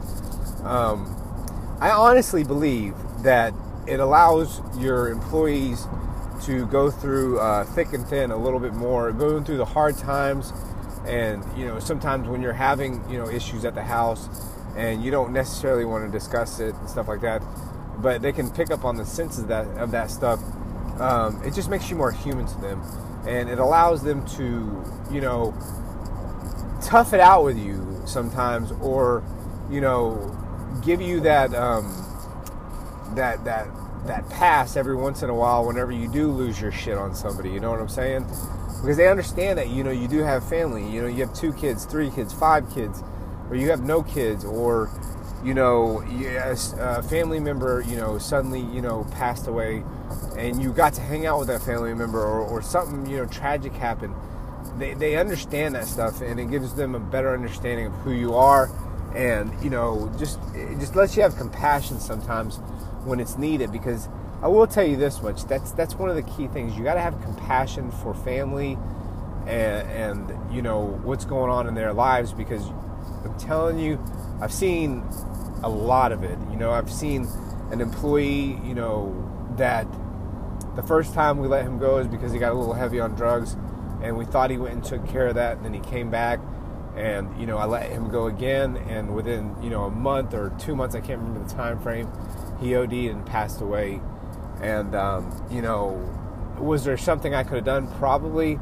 Um, 0.64 1.14
I 1.81 1.91
honestly 1.91 2.45
believe 2.45 2.95
that 3.23 3.55
it 3.87 4.01
allows 4.01 4.61
your 4.79 5.09
employees 5.09 5.87
to 6.43 6.67
go 6.67 6.91
through 6.91 7.38
uh, 7.41 7.64
thick 7.64 7.93
and 7.93 8.07
thin 8.07 8.31
a 8.31 8.37
little 8.37 8.61
bit 8.61 8.75
more, 8.75 9.12
going 9.12 9.45
through 9.45 9.57
the 9.57 9.64
hard 9.64 9.97
times, 9.97 10.53
and 11.07 11.43
you 11.59 11.67
know 11.67 11.79
sometimes 11.79 12.29
when 12.29 12.43
you're 12.43 12.53
having 12.53 13.09
you 13.11 13.19
know 13.19 13.29
issues 13.29 13.64
at 13.64 13.75
the 13.75 13.83
house 13.83 14.29
and 14.77 15.03
you 15.03 15.11
don't 15.11 15.33
necessarily 15.33 15.85
want 15.85 16.05
to 16.05 16.11
discuss 16.11 16.61
it 16.61 16.75
and 16.75 16.88
stuff 16.88 17.09
like 17.09 17.21
that, 17.21 17.43
but 17.99 18.23
they 18.23 18.33
can 18.33 18.51
pick 18.51 18.71
up 18.71 18.85
on 18.85 18.97
the 18.97 19.05
senses 19.05 19.41
of 19.41 19.49
that 19.49 19.67
of 19.79 19.91
that 19.91 20.11
stuff. 20.11 20.41
Um, 21.01 21.41
it 21.45 21.55
just 21.55 21.69
makes 21.69 21.91
you 21.91 21.97
more 21.97 22.11
human 22.11 22.47
to 22.47 22.61
them, 22.61 22.83
and 23.26 23.48
it 23.48 23.59
allows 23.59 24.02
them 24.02 24.26
to 24.26 24.85
you 25.11 25.20
know 25.20 25.54
tough 26.83 27.12
it 27.12 27.20
out 27.20 27.44
with 27.44 27.59
you 27.59 28.02
sometimes, 28.07 28.72
or 28.81 29.22
you 29.70 29.81
know 29.81 30.35
give 30.85 31.00
you 31.00 31.20
that 31.20 31.54
um, 31.54 31.87
that 33.14 33.44
that 33.44 33.68
that 34.07 34.28
pass 34.31 34.76
every 34.76 34.96
once 34.96 35.22
in 35.22 35.31
a 35.31 35.35
while 35.35 35.66
whenever 35.66 35.92
you 35.92 36.11
do 36.11 36.31
lose 36.31 36.61
your 36.61 36.72
shit 36.72 36.96
on 36.96 37.14
somebody. 37.14 37.50
You 37.50 37.61
know 37.61 37.70
what 37.70 37.81
I'm 37.81 37.88
saying? 37.88 38.24
Because 38.81 38.96
they 38.96 39.09
understand 39.09 39.59
that 39.59 39.68
you 39.68 39.83
know 39.85 39.90
you 39.90 40.09
do 40.09 40.18
have 40.18 40.48
family. 40.48 40.88
You 40.88 41.02
know 41.02 41.09
you 41.09 41.26
have 41.26 41.35
two 41.35 41.52
kids, 41.52 41.85
three 41.85 42.11
kids, 42.11 42.33
five 42.33 42.70
kids, 42.72 43.02
or 43.50 43.57
you 43.57 43.70
have 43.70 43.83
no 43.83 44.02
kids, 44.02 44.44
or 44.44 44.90
you 45.44 45.54
know 45.54 46.02
yes, 46.02 46.74
a 46.78 47.02
family 47.02 47.40
member 47.40 47.85
you 47.87 47.96
know 47.96 48.18
suddenly 48.18 48.61
you 48.61 48.81
know 48.81 49.07
passed 49.12 49.46
away, 49.46 49.83
and 50.38 50.62
you 50.62 50.72
got 50.72 50.94
to 50.94 51.01
hang 51.01 51.27
out 51.27 51.40
with 51.40 51.48
that 51.48 51.62
family 51.62 51.92
member, 51.92 52.20
or, 52.20 52.40
or 52.40 52.62
something 52.62 53.05
you 53.11 53.18
know 53.18 53.27
tragic 53.27 53.72
happened. 53.72 54.14
They, 54.79 54.94
they 54.94 55.16
understand 55.16 55.74
that 55.74 55.87
stuff, 55.87 56.20
and 56.20 56.38
it 56.38 56.51
gives 56.51 56.74
them 56.74 56.94
a 56.94 57.01
better 57.01 57.35
understanding 57.35 57.87
of 57.87 57.92
who 57.94 58.12
you 58.12 58.35
are, 58.35 58.70
and 59.14 59.53
you 59.62 59.70
know 59.70 60.12
just 60.18 60.38
it 60.55 60.79
just 60.79 60.94
lets 60.94 61.16
you 61.16 61.22
have 61.22 61.37
compassion 61.37 61.98
sometimes 61.98 62.57
when 63.05 63.20
it's 63.20 63.37
needed 63.37 63.72
because 63.72 64.09
I 64.42 64.48
will 64.48 64.66
tell 64.66 64.87
you 64.87 64.96
this 64.96 65.20
much 65.22 65.44
that's 65.46 65.72
that's 65.72 65.94
one 65.94 66.09
of 66.09 66.16
the 66.16 66.22
key 66.22 66.46
things 66.48 66.77
you 66.77 66.85
got 66.85 66.94
to 66.94 67.01
have 67.01 67.20
compassion 67.22 67.90
for 67.90 68.14
family 68.14 68.79
and, 69.46 69.90
and 70.31 70.55
you 70.55 70.62
know 70.62 70.81
what's 71.03 71.24
going 71.24 71.51
on 71.51 71.66
in 71.66 71.74
their 71.74 71.92
lives 71.92 72.33
because 72.33 72.64
I'm 73.24 73.37
telling 73.38 73.79
you 73.79 73.98
I've 74.40 74.53
seen 74.53 75.03
a 75.62 75.68
lot 75.68 76.12
of 76.12 76.22
it 76.22 76.38
you 76.51 76.57
know 76.57 76.70
I've 76.70 76.92
seen 76.92 77.27
an 77.72 77.81
employee 77.81 78.61
you 78.64 78.74
know 78.74 79.24
that 79.57 79.87
the 80.79 80.87
first 80.87 81.12
time 81.12 81.38
we 81.38 81.49
let 81.49 81.64
him 81.64 81.79
go 81.79 81.99
is 81.99 82.07
because 82.07 82.33
he 82.33 82.38
got 82.38 82.53
a 82.53 82.55
little 82.55 82.75
heavy 82.75 83.01
on 83.01 83.14
drugs 83.14 83.57
and 84.03 84.17
we 84.17 84.25
thought 84.25 84.51
he 84.51 84.57
went 84.57 84.75
and 84.75 84.85
took 84.85 85.07
care 85.09 85.27
of 85.27 85.35
that 85.35 85.57
and 85.57 85.64
then 85.64 85.75
he 85.75 85.81
came 85.81 86.11
back 86.11 86.38
and 86.97 87.29
you 87.41 87.47
know 87.47 87.59
I 87.59 87.67
let 87.67 87.91
him 87.91 88.11
go 88.11 88.27
again 88.27 88.77
and 88.88 89.14
within 89.14 89.55
you 89.62 89.71
know 89.71 89.85
a 89.85 89.91
month 89.91 90.35
or 90.35 90.53
two 90.59 90.77
months 90.77 90.95
I 90.95 91.01
can't 91.01 91.21
remember 91.21 91.47
the 91.47 91.55
time 91.55 91.81
frame 91.81 92.09
he 92.61 92.75
OD'd 92.75 92.93
and 92.93 93.25
passed 93.25 93.61
away. 93.61 94.01
And, 94.61 94.95
um, 94.95 95.47
you 95.51 95.62
know, 95.62 95.91
was 96.59 96.85
there 96.85 96.97
something 96.97 97.35
I 97.35 97.45
could 97.45 97.57
have 97.57 97.64
done? 97.64 97.88
Probably. 97.99 98.59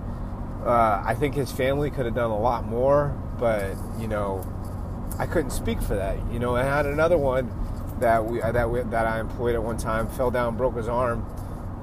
Uh, 0.65 1.03
I 1.05 1.15
think 1.15 1.35
his 1.35 1.51
family 1.51 1.91
could 1.91 2.07
have 2.07 2.15
done 2.15 2.31
a 2.31 2.39
lot 2.39 2.67
more, 2.67 3.17
but, 3.39 3.77
you 4.01 4.09
know, 4.09 4.45
I 5.19 5.27
couldn't 5.27 5.53
speak 5.53 5.81
for 5.81 5.95
that. 5.95 6.17
You 6.33 6.39
know, 6.39 6.57
I 6.57 6.65
had 6.65 6.87
another 6.87 7.17
one 7.17 7.51
that 8.01 8.27
we 8.27 8.41
that 8.41 8.69
we, 8.69 8.83
that 8.83 9.07
I 9.07 9.21
employed 9.21 9.55
at 9.55 9.63
one 9.63 9.79
time 9.79 10.09
fell 10.09 10.31
down, 10.31 10.57
broke 10.57 10.77
his 10.77 10.89
arm. 10.89 11.25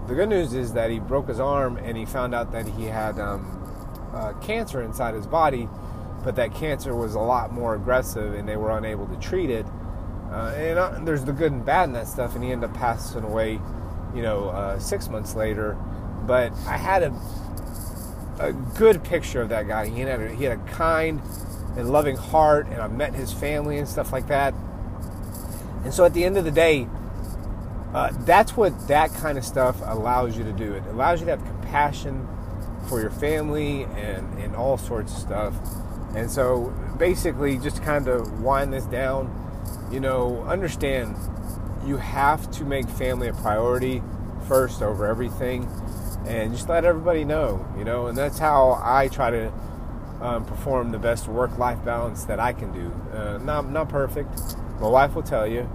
The 0.07 0.15
good 0.15 0.29
news 0.29 0.53
is 0.53 0.73
that 0.73 0.89
he 0.89 0.99
broke 0.99 1.27
his 1.27 1.39
arm 1.39 1.77
and 1.77 1.97
he 1.97 2.05
found 2.05 2.35
out 2.35 2.51
that 2.51 2.67
he 2.67 2.85
had 2.85 3.19
um, 3.19 4.11
uh, 4.13 4.33
cancer 4.41 4.81
inside 4.81 5.13
his 5.13 5.25
body, 5.25 5.69
but 6.23 6.35
that 6.35 6.53
cancer 6.53 6.95
was 6.95 7.15
a 7.15 7.19
lot 7.19 7.53
more 7.53 7.75
aggressive 7.75 8.33
and 8.33 8.47
they 8.47 8.57
were 8.57 8.77
unable 8.77 9.07
to 9.07 9.15
treat 9.17 9.49
it. 9.49 9.65
Uh, 10.31 10.53
and 10.55 10.79
uh, 10.79 10.99
there's 11.03 11.23
the 11.23 11.31
good 11.31 11.51
and 11.51 11.65
bad 11.65 11.85
in 11.85 11.93
that 11.93 12.07
stuff, 12.07 12.35
and 12.35 12.43
he 12.43 12.51
ended 12.51 12.69
up 12.69 12.75
passing 12.75 13.23
away, 13.23 13.59
you 14.15 14.21
know, 14.21 14.49
uh, 14.49 14.79
six 14.79 15.07
months 15.07 15.35
later. 15.35 15.77
But 16.25 16.51
I 16.67 16.77
had 16.77 17.03
a 17.03 17.13
a 18.39 18.51
good 18.51 19.03
picture 19.03 19.41
of 19.41 19.49
that 19.49 19.67
guy. 19.67 19.87
He 19.87 20.01
had 20.01 20.21
a, 20.21 20.29
he 20.33 20.43
had 20.43 20.57
a 20.57 20.63
kind 20.71 21.21
and 21.77 21.89
loving 21.89 22.17
heart, 22.17 22.67
and 22.67 22.81
I 22.81 22.87
met 22.87 23.13
his 23.13 23.31
family 23.31 23.77
and 23.77 23.87
stuff 23.87 24.11
like 24.11 24.27
that. 24.27 24.53
And 25.83 25.93
so 25.93 26.05
at 26.05 26.13
the 26.13 26.23
end 26.23 26.37
of 26.37 26.45
the 26.45 26.51
day, 26.51 26.87
uh, 27.93 28.12
that's 28.21 28.58
what 28.58 28.88
that 28.88 29.13
kind 29.13 29.38
of 29.38 29.45
stuff 29.45 29.77
allows 29.84 30.38
you 30.38 30.43
to 30.43 30.53
do. 30.53 30.73
It 30.73 30.84
allows 30.88 31.19
you 31.19 31.25
to 31.27 31.38
have 31.38 31.45
compassion 31.45 32.27
for 32.89 32.99
your 32.99 33.12
family 33.12 33.84
and, 33.84 34.38
and 34.39 34.56
all 34.56 34.77
sorts 34.77 35.13
of 35.13 35.19
stuff. 35.19 35.56
And 36.15 36.29
so 36.29 36.73
basically, 36.97 37.58
just 37.58 37.82
kind 37.84 38.08
of 38.08 38.41
wind 38.41 38.73
this 38.73 38.86
down 38.86 39.43
you 39.93 39.99
know, 39.99 40.43
understand 40.43 41.15
you 41.86 41.97
have 41.97 42.49
to 42.51 42.65
make 42.65 42.89
family 42.89 43.27
a 43.27 43.34
priority 43.34 44.01
first 44.47 44.82
over 44.82 45.06
everything 45.06 45.69
and 46.25 46.53
just 46.53 46.67
let 46.67 46.84
everybody 46.84 47.23
know, 47.23 47.65
you 47.77 47.84
know, 47.84 48.08
and 48.08 48.17
that's 48.17 48.39
how 48.39 48.82
I 48.84 49.08
try 49.10 49.29
to 49.29 49.53
um, 50.19 50.45
perform 50.45 50.91
the 50.91 50.97
best 50.97 51.27
work 51.27 51.58
life 51.58 51.84
balance 51.86 52.23
that 52.25 52.39
I 52.39 52.53
can 52.53 52.71
do. 52.71 52.91
Uh, 53.15 53.38
not, 53.39 53.69
not 53.69 53.89
perfect. 53.89 54.32
My 54.79 54.88
wife 54.88 55.13
will 55.13 55.23
tell 55.23 55.45
you, 55.45 55.69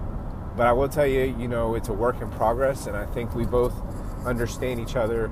but 0.59 0.67
I 0.67 0.73
will 0.73 0.89
tell 0.89 1.07
you, 1.07 1.37
you 1.39 1.47
know, 1.47 1.77
it's 1.77 1.89
a 1.89 1.93
work 1.93 2.21
in 2.21 2.29
progress, 2.33 2.89
and 2.89 2.97
I 2.97 3.07
think 3.07 3.33
we 3.33 3.47
both 3.47 3.73
understand 4.27 4.81
each 4.81 4.97
other 4.97 5.31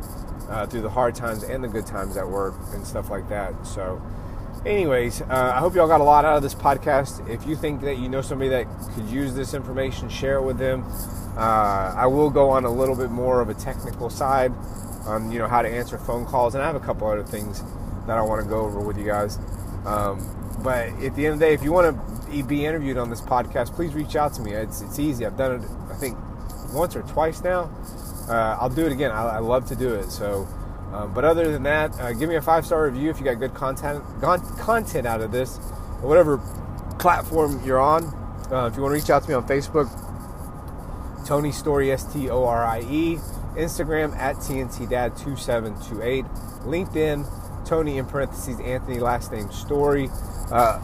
uh, 0.49 0.67
through 0.67 0.83
the 0.83 0.89
hard 0.89 1.17
times 1.17 1.43
and 1.43 1.65
the 1.65 1.69
good 1.69 1.85
times 1.85 2.17
at 2.17 2.29
work 2.29 2.55
and 2.73 2.87
stuff 2.87 3.11
like 3.11 3.29
that. 3.29 3.67
So, 3.67 4.01
anyways, 4.65 5.23
uh, 5.23 5.53
I 5.53 5.59
hope 5.59 5.75
y'all 5.75 5.89
got 5.89 6.01
a 6.01 6.05
lot 6.05 6.25
out 6.25 6.37
of 6.37 6.45
this 6.45 6.55
podcast. 6.55 7.29
If 7.29 7.45
you 7.45 7.57
think 7.57 7.81
that 7.81 7.99
you 7.99 8.09
know 8.09 8.23
somebody 8.23 8.51
that 8.51 8.67
could 8.95 9.11
use 9.11 9.35
this 9.35 9.53
information, 9.53 10.09
share 10.09 10.37
it 10.37 10.43
with 10.43 10.59
them. 10.59 10.85
Uh, 11.37 11.93
I 11.97 12.07
will 12.07 12.31
go 12.31 12.49
on 12.51 12.65
a 12.65 12.71
little 12.71 12.95
bit 12.95 13.11
more 13.11 13.41
of 13.41 13.49
a 13.49 13.55
technical 13.55 14.09
side 14.09 14.53
on 15.07 15.33
you 15.33 15.41
know 15.41 15.49
how 15.49 15.61
to 15.61 15.69
answer 15.69 15.99
phone 15.99 16.25
calls, 16.25 16.55
and 16.55 16.63
I 16.63 16.69
have 16.69 16.77
a 16.77 16.81
couple 16.81 17.09
other 17.09 17.25
things 17.25 17.65
that 18.07 18.17
I 18.17 18.23
want 18.23 18.45
to 18.45 18.49
go 18.49 18.61
over 18.61 18.79
with 18.79 18.97
you 18.97 19.07
guys. 19.07 19.41
Um, 19.85 20.25
but 20.63 20.89
at 21.03 21.17
the 21.17 21.27
end 21.27 21.35
of 21.35 21.41
the 21.41 21.47
day, 21.47 21.53
if 21.53 21.65
you 21.65 21.73
want 21.73 21.97
to 21.97 22.16
be 22.49 22.65
interviewed 22.65 22.99
on 22.99 23.11
this 23.11 23.21
podcast, 23.21 23.75
please 23.75 23.95
reach 23.95 24.17
out 24.17 24.35
to 24.35 24.43
me. 24.43 24.53
It's, 24.53 24.81
it's 24.83 24.99
easy. 24.99 25.27
I've 25.27 25.37
done 25.37 25.63
it, 25.63 25.71
I 25.91 25.95
think, 25.95 26.19
once 26.73 26.97
or 26.97 27.03
twice 27.03 27.43
now. 27.43 27.71
Uh, 28.29 28.59
I'll 28.61 28.71
do 28.71 28.85
it 28.87 28.93
again. 28.93 29.11
I, 29.13 29.23
I 29.23 29.39
love 29.39 29.67
to 29.69 29.77
do 29.77 29.95
it. 29.95 30.11
So 30.11 30.49
um, 30.93 31.13
but 31.13 31.25
other 31.25 31.51
than 31.51 31.65
that, 31.65 31.99
uh, 32.01 32.13
give 32.13 32.29
me 32.29 32.37
a 32.37 32.43
five 32.43 32.65
star 32.65 32.85
review 32.85 33.11
if 33.11 33.19
you 33.19 33.25
got 33.25 33.39
good 33.39 33.55
content 33.55 34.03
content 34.21 35.07
out 35.07 35.21
of 35.21 35.33
this, 35.33 35.57
whatever 36.01 36.39
platform 36.99 37.63
you're 37.65 37.81
on. 37.81 38.05
Uh, 38.51 38.67
if 38.71 38.77
you 38.77 38.83
want 38.83 38.93
to 38.93 39.01
reach 39.01 39.11
out 39.11 39.23
to 39.23 39.29
me 39.29 39.35
on 39.35 39.47
Facebook, 39.47 39.91
Tony 41.27 41.51
Storie 41.51 41.91
S 41.91 42.11
T 42.13 42.31
O 42.31 42.45
R 42.45 42.65
I 42.65 42.81
E, 42.81 43.17
Instagram 43.57 44.17
at 44.17 44.37
TNT 44.37 44.89
Dad 44.89 45.17
2728, 45.17 46.25
LinkedIn 46.65 47.67
Tony 47.67 47.99
in 47.99 48.07
parentheses 48.07 48.61
Anthony 48.61 49.01
last 49.01 49.33
name 49.33 49.51
Storie. 49.51 50.09
Uh, 50.53 50.81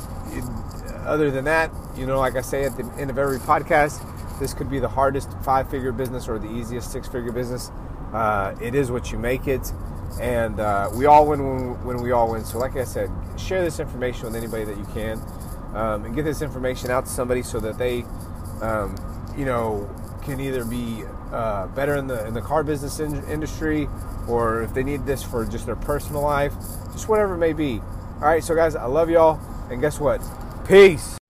other 1.05 1.31
than 1.31 1.45
that, 1.45 1.71
you 1.97 2.07
know, 2.07 2.19
like 2.19 2.37
I 2.37 2.41
say 2.41 2.65
at 2.65 2.77
the 2.77 2.85
end 2.99 3.11
of 3.11 3.19
every 3.19 3.38
podcast, 3.38 4.01
this 4.38 4.55
could 4.55 4.71
be 4.71 4.79
the 4.79 4.88
hardest 4.88 5.31
five 5.43 5.71
figure 5.71 5.93
business 5.93 6.29
or 6.29 6.38
the 6.38 6.51
easiest 6.51 6.91
six 6.91 7.09
figure 7.09 7.33
business. 7.33 7.71
Uh, 8.12 8.55
it 8.61 8.75
is 8.75 8.91
what 8.91 9.12
you 9.12 9.19
make 9.19 9.47
it 9.47 9.73
and 10.21 10.61
uh, 10.61 10.91
we 10.95 11.07
all 11.07 11.27
win 11.27 11.43
when, 11.43 11.85
when, 11.85 12.03
we 12.03 12.12
all 12.12 12.31
win. 12.31 12.45
So, 12.45 12.59
like 12.59 12.77
I 12.77 12.85
said, 12.85 13.11
share 13.37 13.62
this 13.62 13.81
information 13.81 14.27
with 14.27 14.37
anybody 14.37 14.65
that 14.65 14.77
you 14.77 14.85
can, 14.93 15.21
um, 15.75 16.05
and 16.05 16.15
get 16.15 16.25
this 16.25 16.43
information 16.43 16.91
out 16.91 17.07
to 17.07 17.11
somebody 17.11 17.43
so 17.43 17.61
that 17.61 17.79
they, 17.79 18.05
um, 18.61 18.95
you 19.37 19.45
know, 19.45 19.88
can 20.23 20.41
either 20.41 20.65
be 20.65 21.05
uh, 21.33 21.67
better 21.69 21.97
in 21.97 22.07
the 22.07 22.27
in 22.27 22.35
the 22.35 22.43
car 22.43 22.62
business 22.62 23.01
in- 23.01 23.25
industry, 23.25 23.88
or 24.29 24.62
if 24.62 24.75
they 24.75 24.83
need 24.83 25.07
this 25.07 25.23
for 25.23 25.45
just 25.47 25.67
their 25.67 25.77
personal 25.77 26.23
life, 26.23 26.53
just 26.93 27.09
whatever 27.09 27.35
it 27.35 27.38
may 27.38 27.53
be. 27.53 27.81
All 28.17 28.29
right, 28.29 28.45
so 28.45 28.55
guys, 28.55 28.77
I 28.77 28.87
love 28.87 29.11
y'all, 29.11 29.41
and 29.71 29.81
guess 29.81 29.99
what? 29.99 30.21
Peace. 30.64 31.22